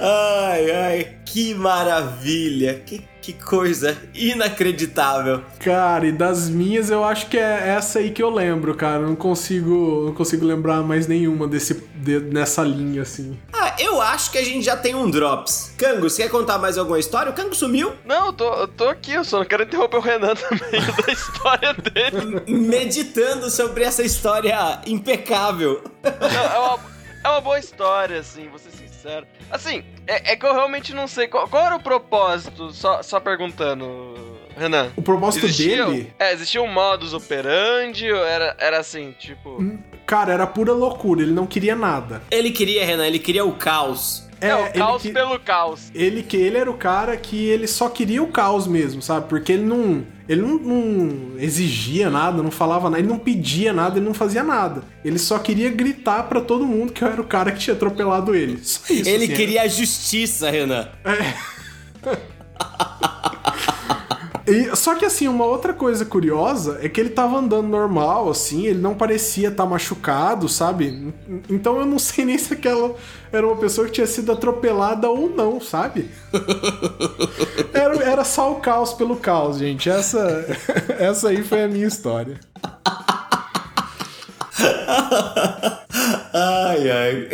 ai, 0.00 0.70
ai, 0.70 1.16
que 1.32 1.54
maravilha. 1.54 2.74
Que, 2.84 3.02
que 3.22 3.32
coisa 3.32 3.96
inacreditável. 4.14 5.40
Cara, 5.60 6.06
e 6.06 6.12
das 6.12 6.48
minhas 6.50 6.90
eu 6.90 7.02
acho 7.04 7.26
que 7.28 7.38
é 7.38 7.68
essa 7.76 8.00
aí 8.00 8.10
que 8.10 8.22
eu 8.22 8.28
lembro, 8.30 8.74
cara. 8.74 9.02
Eu 9.02 9.08
Não 9.08 9.16
consigo, 9.16 10.02
não 10.06 10.12
consigo 10.14 10.44
lembrar 10.44 10.82
mais 10.82 11.06
nenhuma 11.06 11.46
desse, 11.48 11.74
de- 11.94 12.20
nessa 12.20 12.62
linha, 12.62 13.02
assim. 13.02 13.38
Ah, 13.52 13.74
eu 13.78 14.00
acho 14.00 14.30
que 14.30 14.38
a 14.38 14.44
gente 14.44 14.64
já 14.64 14.76
tem 14.76 14.94
um 14.94 15.08
Drops. 15.10 15.72
Cango, 15.78 16.10
você 16.10 16.24
quer 16.24 16.28
contar 16.30 16.58
mais 16.58 16.76
alguma 16.76 16.98
história? 16.98 17.30
O 17.30 17.34
Cango 17.34 17.54
sumiu 17.54 17.92
Não, 18.04 18.26
eu 18.26 18.32
tô, 18.32 18.52
eu 18.54 18.68
tô 18.68 18.88
aqui, 18.88 19.12
eu 19.12 19.24
só 19.24 19.38
não 19.38 19.44
quero 19.46 19.62
interromper 19.62 19.96
o 19.96 20.00
Renan 20.00 20.34
também 20.36 20.80
da 21.06 21.12
história 21.12 21.74
dele. 21.74 22.42
meditando 22.46 23.48
sobre 23.50 23.84
essa 23.84 24.02
história 24.02 24.80
impecável. 24.86 25.82
Não, 26.02 26.52
é 26.54 26.58
uma 26.58 26.78
boa 27.42 27.58
história, 27.58 28.20
assim, 28.20 28.48
vou 28.48 28.58
ser 28.58 28.70
sincero. 28.70 29.26
Assim, 29.50 29.84
é, 30.06 30.32
é 30.32 30.36
que 30.36 30.46
eu 30.46 30.54
realmente 30.54 30.94
não 30.94 31.06
sei 31.06 31.26
qual, 31.26 31.48
qual 31.48 31.66
era 31.66 31.76
o 31.76 31.82
propósito, 31.82 32.72
só, 32.72 33.02
só 33.02 33.20
perguntando, 33.20 34.14
Renan. 34.56 34.90
O 34.96 35.02
propósito 35.02 35.46
Existia, 35.46 35.84
dele, 35.86 36.12
é, 36.18 36.32
existia 36.32 36.62
um 36.62 36.72
modus 36.72 37.12
operandi 37.12 38.10
ou 38.10 38.24
era, 38.24 38.56
era 38.58 38.78
assim, 38.78 39.12
tipo... 39.18 39.58
cara, 40.06 40.32
era 40.32 40.46
pura 40.46 40.72
loucura. 40.72 41.22
Ele 41.22 41.32
não 41.32 41.46
queria 41.46 41.74
nada. 41.74 42.22
Ele 42.30 42.50
queria, 42.50 42.84
Renan, 42.84 43.06
ele 43.06 43.18
queria 43.18 43.44
o 43.44 43.52
caos. 43.52 44.28
É, 44.44 44.54
o 44.54 44.66
ele 44.66 44.72
caos 44.78 45.02
que- 45.02 45.12
pelo 45.12 45.38
caos. 45.40 45.90
Ele 45.94 46.22
que 46.22 46.36
ele 46.36 46.58
era 46.58 46.70
o 46.70 46.74
cara 46.74 47.16
que 47.16 47.36
ele 47.46 47.66
só 47.66 47.88
queria 47.88 48.22
o 48.22 48.26
caos 48.28 48.66
mesmo, 48.66 49.00
sabe? 49.00 49.28
Porque 49.28 49.52
ele 49.52 49.64
não 49.64 50.04
ele 50.28 50.40
não, 50.40 50.58
não 50.58 51.38
exigia 51.38 52.08
nada, 52.08 52.42
não 52.42 52.50
falava 52.50 52.88
nada, 52.88 53.00
ele 53.02 53.08
não 53.08 53.18
pedia 53.18 53.72
nada, 53.72 53.98
ele 53.98 54.06
não 54.06 54.14
fazia 54.14 54.42
nada. 54.42 54.82
Ele 55.04 55.18
só 55.18 55.38
queria 55.38 55.70
gritar 55.70 56.22
pra 56.24 56.40
todo 56.40 56.66
mundo 56.66 56.92
que 56.92 57.02
eu 57.04 57.08
era 57.08 57.20
o 57.20 57.24
cara 57.24 57.52
que 57.52 57.58
tinha 57.58 57.74
atropelado 57.74 58.34
ele. 58.34 58.58
Só 58.62 58.80
isso. 58.92 59.08
ele 59.08 59.24
assim, 59.24 59.34
queria 59.34 59.62
a 59.62 59.68
justiça, 59.68 60.50
Renan. 60.50 60.88
E, 64.46 64.74
só 64.74 64.94
que 64.94 65.04
assim, 65.04 65.28
uma 65.28 65.44
outra 65.44 65.72
coisa 65.72 66.04
curiosa 66.04 66.78
é 66.82 66.88
que 66.88 67.00
ele 67.00 67.10
tava 67.10 67.38
andando 67.38 67.68
normal, 67.68 68.28
assim, 68.28 68.66
ele 68.66 68.80
não 68.80 68.94
parecia 68.94 69.48
estar 69.48 69.64
tá 69.64 69.68
machucado, 69.68 70.48
sabe? 70.48 71.14
Então 71.48 71.78
eu 71.78 71.86
não 71.86 71.98
sei 71.98 72.24
nem 72.24 72.36
se 72.36 72.52
aquela 72.54 72.94
era 73.32 73.46
uma 73.46 73.56
pessoa 73.56 73.86
que 73.86 73.92
tinha 73.92 74.06
sido 74.06 74.32
atropelada 74.32 75.08
ou 75.08 75.30
não, 75.30 75.60
sabe? 75.60 76.10
Era, 77.72 77.96
era 78.04 78.24
só 78.24 78.52
o 78.52 78.56
caos 78.56 78.92
pelo 78.92 79.16
caos, 79.16 79.56
gente. 79.58 79.88
Essa, 79.88 80.46
essa 80.98 81.30
aí 81.30 81.42
foi 81.42 81.62
a 81.64 81.68
minha 81.68 81.86
história. 81.86 82.38
ai, 86.34 86.90
ai. 86.90 87.28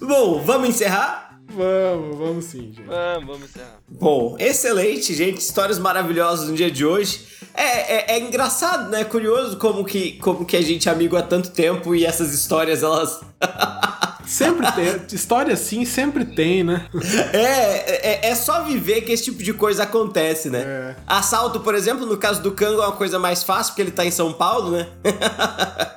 Bom, 0.00 0.42
vamos 0.42 0.68
encerrar? 0.68 1.33
Vamos, 1.54 2.18
vamos 2.18 2.44
sim, 2.46 2.72
gente. 2.74 2.82
Vamos, 2.82 3.26
vamos 3.26 3.50
encerrar. 3.50 3.78
Bom, 3.88 4.36
excelente, 4.38 5.14
gente. 5.14 5.38
Histórias 5.38 5.78
maravilhosas 5.78 6.48
no 6.48 6.54
dia 6.54 6.70
de 6.70 6.84
hoje. 6.84 7.26
É, 7.54 8.12
é, 8.12 8.16
é, 8.16 8.20
engraçado, 8.20 8.90
né? 8.90 9.04
Curioso 9.04 9.56
como 9.58 9.84
que, 9.84 10.12
como 10.18 10.44
que 10.44 10.56
a 10.56 10.60
gente 10.60 10.88
é 10.88 10.92
amigo 10.92 11.16
há 11.16 11.22
tanto 11.22 11.50
tempo 11.50 11.94
e 11.94 12.04
essas 12.04 12.34
histórias, 12.34 12.82
elas. 12.82 13.20
Sempre 14.26 14.70
tem. 14.72 14.84
História 15.12 15.54
assim 15.54 15.84
sempre 15.84 16.24
tem, 16.24 16.62
né? 16.64 16.86
É, 17.32 18.26
é, 18.26 18.28
é, 18.30 18.34
só 18.34 18.62
viver 18.62 19.02
que 19.02 19.12
esse 19.12 19.24
tipo 19.24 19.42
de 19.42 19.52
coisa 19.52 19.84
acontece, 19.84 20.50
né? 20.50 20.60
É. 20.60 20.96
Assalto, 21.06 21.60
por 21.60 21.74
exemplo, 21.74 22.06
no 22.06 22.16
caso 22.16 22.42
do 22.42 22.52
Kango 22.52 22.80
é 22.80 22.86
uma 22.86 22.96
coisa 22.96 23.18
mais 23.18 23.42
fácil, 23.42 23.72
porque 23.72 23.82
ele 23.82 23.90
tá 23.90 24.04
em 24.04 24.10
São 24.10 24.32
Paulo, 24.32 24.70
né? 24.70 24.88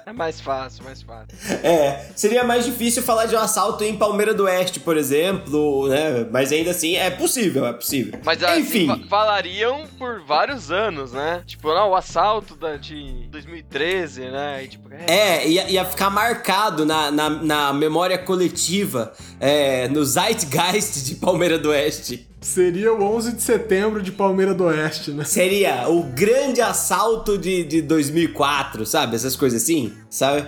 é 0.05 0.13
mais 0.13 0.41
fácil, 0.41 0.83
mais 0.83 1.01
fácil. 1.01 1.27
É, 1.63 2.09
seria 2.15 2.43
mais 2.43 2.65
difícil 2.65 3.03
falar 3.03 3.25
de 3.25 3.35
um 3.35 3.39
assalto 3.39 3.83
em 3.83 3.95
Palmeira 3.95 4.33
do 4.33 4.43
Oeste, 4.43 4.79
por 4.79 4.97
exemplo, 4.97 5.87
né? 5.87 6.27
Mas 6.31 6.51
ainda 6.51 6.71
assim 6.71 6.95
é 6.95 7.09
possível, 7.09 7.65
é 7.65 7.73
possível. 7.73 8.19
Mas 8.23 8.41
assim, 8.43 8.61
enfim. 8.61 9.05
falariam 9.09 9.85
por 9.97 10.21
vários 10.21 10.71
anos, 10.71 11.11
né? 11.11 11.43
Tipo, 11.45 11.73
não, 11.73 11.91
o 11.91 11.95
assalto 11.95 12.55
da, 12.55 12.77
de 12.77 13.27
2013, 13.29 14.21
né? 14.21 14.63
E, 14.63 14.67
tipo, 14.67 14.89
é, 14.91 15.13
é 15.13 15.47
ia, 15.47 15.69
ia 15.69 15.85
ficar 15.85 16.09
marcado 16.09 16.85
na, 16.85 17.11
na, 17.11 17.29
na 17.29 17.73
memória 17.73 18.16
memória 18.17 18.25
coletiva 18.25 19.13
é, 19.39 19.87
no 19.89 20.03
Zeitgeist 20.03 21.05
de 21.05 21.15
Palmeira 21.15 21.57
do 21.59 21.69
Oeste. 21.69 22.27
Seria 22.41 22.93
o 22.93 23.03
11 23.03 23.33
de 23.33 23.41
setembro 23.41 24.01
de 24.01 24.11
Palmeira 24.11 24.53
do 24.53 24.65
Oeste, 24.65 25.11
né? 25.11 25.23
Seria 25.23 25.87
o 25.89 26.03
grande 26.03 26.61
assalto 26.61 27.37
de, 27.37 27.63
de 27.63 27.81
2004, 27.81 28.85
sabe? 28.85 29.15
Essas 29.15 29.35
coisas 29.35 29.61
assim, 29.61 29.93
sabe? 30.09 30.45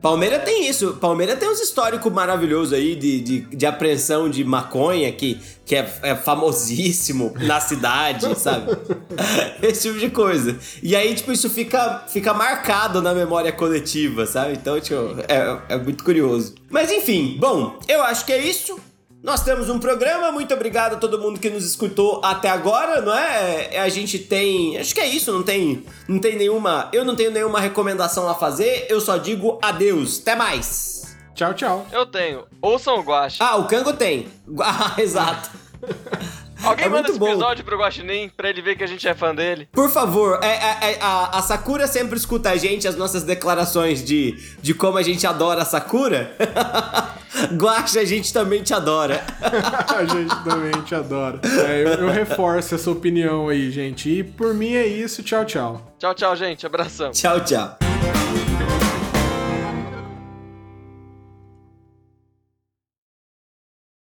Palmeira 0.00 0.38
tem 0.38 0.68
isso. 0.68 0.94
Palmeira 0.94 1.36
tem 1.36 1.48
uns 1.48 1.60
históricos 1.60 2.10
maravilhosos 2.12 2.72
aí 2.72 2.96
de, 2.96 3.20
de, 3.20 3.40
de, 3.40 3.66
apreensão 3.66 4.30
de 4.30 4.42
maconha 4.44 5.12
que, 5.12 5.38
que 5.64 5.76
é, 5.76 5.92
é 6.02 6.16
famosíssimo 6.16 7.34
na 7.38 7.60
cidade, 7.60 8.26
sabe? 8.38 8.76
Esse 9.62 9.88
tipo 9.88 10.00
de 10.00 10.10
coisa. 10.10 10.58
E 10.82 10.96
aí, 10.96 11.14
tipo, 11.14 11.30
isso 11.32 11.50
fica, 11.50 12.04
fica 12.08 12.32
marcado 12.32 13.02
na 13.02 13.12
memória 13.12 13.52
coletiva, 13.52 14.26
sabe? 14.26 14.54
Então, 14.54 14.80
tipo, 14.80 15.16
é, 15.28 15.74
é 15.74 15.76
muito 15.76 16.02
curioso. 16.02 16.54
Mas 16.70 16.90
enfim, 16.90 17.36
bom, 17.38 17.78
eu 17.86 18.02
acho 18.02 18.24
que 18.24 18.32
é 18.32 18.38
isso. 18.38 18.78
Nós 19.22 19.42
temos 19.42 19.68
um 19.68 19.78
programa, 19.78 20.32
muito 20.32 20.54
obrigado 20.54 20.94
a 20.94 20.96
todo 20.96 21.20
mundo 21.20 21.38
que 21.38 21.50
nos 21.50 21.66
escutou 21.66 22.22
até 22.24 22.48
agora, 22.48 23.02
não 23.02 23.14
é? 23.14 23.74
é? 23.74 23.80
A 23.80 23.88
gente 23.90 24.18
tem. 24.18 24.78
Acho 24.78 24.94
que 24.94 25.00
é 25.00 25.06
isso, 25.06 25.30
não 25.30 25.42
tem, 25.42 25.84
não 26.08 26.18
tem 26.18 26.36
nenhuma. 26.36 26.88
Eu 26.90 27.04
não 27.04 27.14
tenho 27.14 27.30
nenhuma 27.30 27.60
recomendação 27.60 28.26
a 28.26 28.34
fazer, 28.34 28.86
eu 28.88 28.98
só 28.98 29.18
digo 29.18 29.58
adeus. 29.60 30.20
Até 30.22 30.34
mais. 30.34 31.16
Tchau, 31.34 31.52
tchau. 31.52 31.86
Eu 31.92 32.06
tenho. 32.06 32.46
Ouçam 32.62 32.98
o 32.98 33.02
Guache. 33.02 33.38
Ah, 33.40 33.56
o 33.56 33.66
Cango 33.66 33.92
tem. 33.92 34.26
Ah, 34.62 34.94
exato. 34.98 35.50
Alguém 36.62 36.86
é 36.86 36.88
manda 36.88 37.08
esse 37.08 37.18
bom. 37.18 37.28
episódio 37.28 37.64
pro 37.64 37.78
Guaxinim 37.78 38.30
pra 38.36 38.50
ele 38.50 38.62
ver 38.62 38.76
que 38.76 38.84
a 38.84 38.86
gente 38.86 39.06
é 39.06 39.14
fã 39.14 39.34
dele. 39.34 39.68
Por 39.72 39.90
favor, 39.90 40.40
é, 40.42 40.48
é, 40.48 40.92
é, 40.92 40.98
a, 41.00 41.38
a, 41.38 41.42
Sakura 41.42 41.86
sempre 41.86 42.16
escuta 42.16 42.50
a 42.50 42.56
gente, 42.56 42.86
as 42.86 42.96
nossas 42.96 43.22
declarações 43.22 44.04
de, 44.04 44.36
de 44.60 44.74
como 44.74 44.98
a 44.98 45.02
gente 45.02 45.26
adora 45.26 45.62
a 45.62 45.64
Sakura. 45.64 46.36
Guaxa, 47.56 48.00
a 48.00 48.04
gente 48.04 48.32
também 48.32 48.62
te 48.62 48.74
adora. 48.74 49.24
a 49.88 50.04
gente 50.04 50.34
também 50.44 50.72
te 50.82 50.94
adora. 50.94 51.40
É, 51.44 51.82
eu, 51.82 52.06
eu 52.06 52.10
reforço 52.10 52.74
essa 52.74 52.90
opinião 52.90 53.48
aí, 53.48 53.70
gente. 53.70 54.08
E 54.08 54.22
por 54.22 54.54
mim 54.54 54.74
é 54.74 54.86
isso. 54.86 55.22
Tchau, 55.22 55.44
tchau. 55.44 55.94
Tchau, 55.98 56.14
tchau, 56.14 56.36
gente. 56.36 56.66
Abração. 56.66 57.10
Tchau, 57.12 57.40
tchau. 57.40 57.89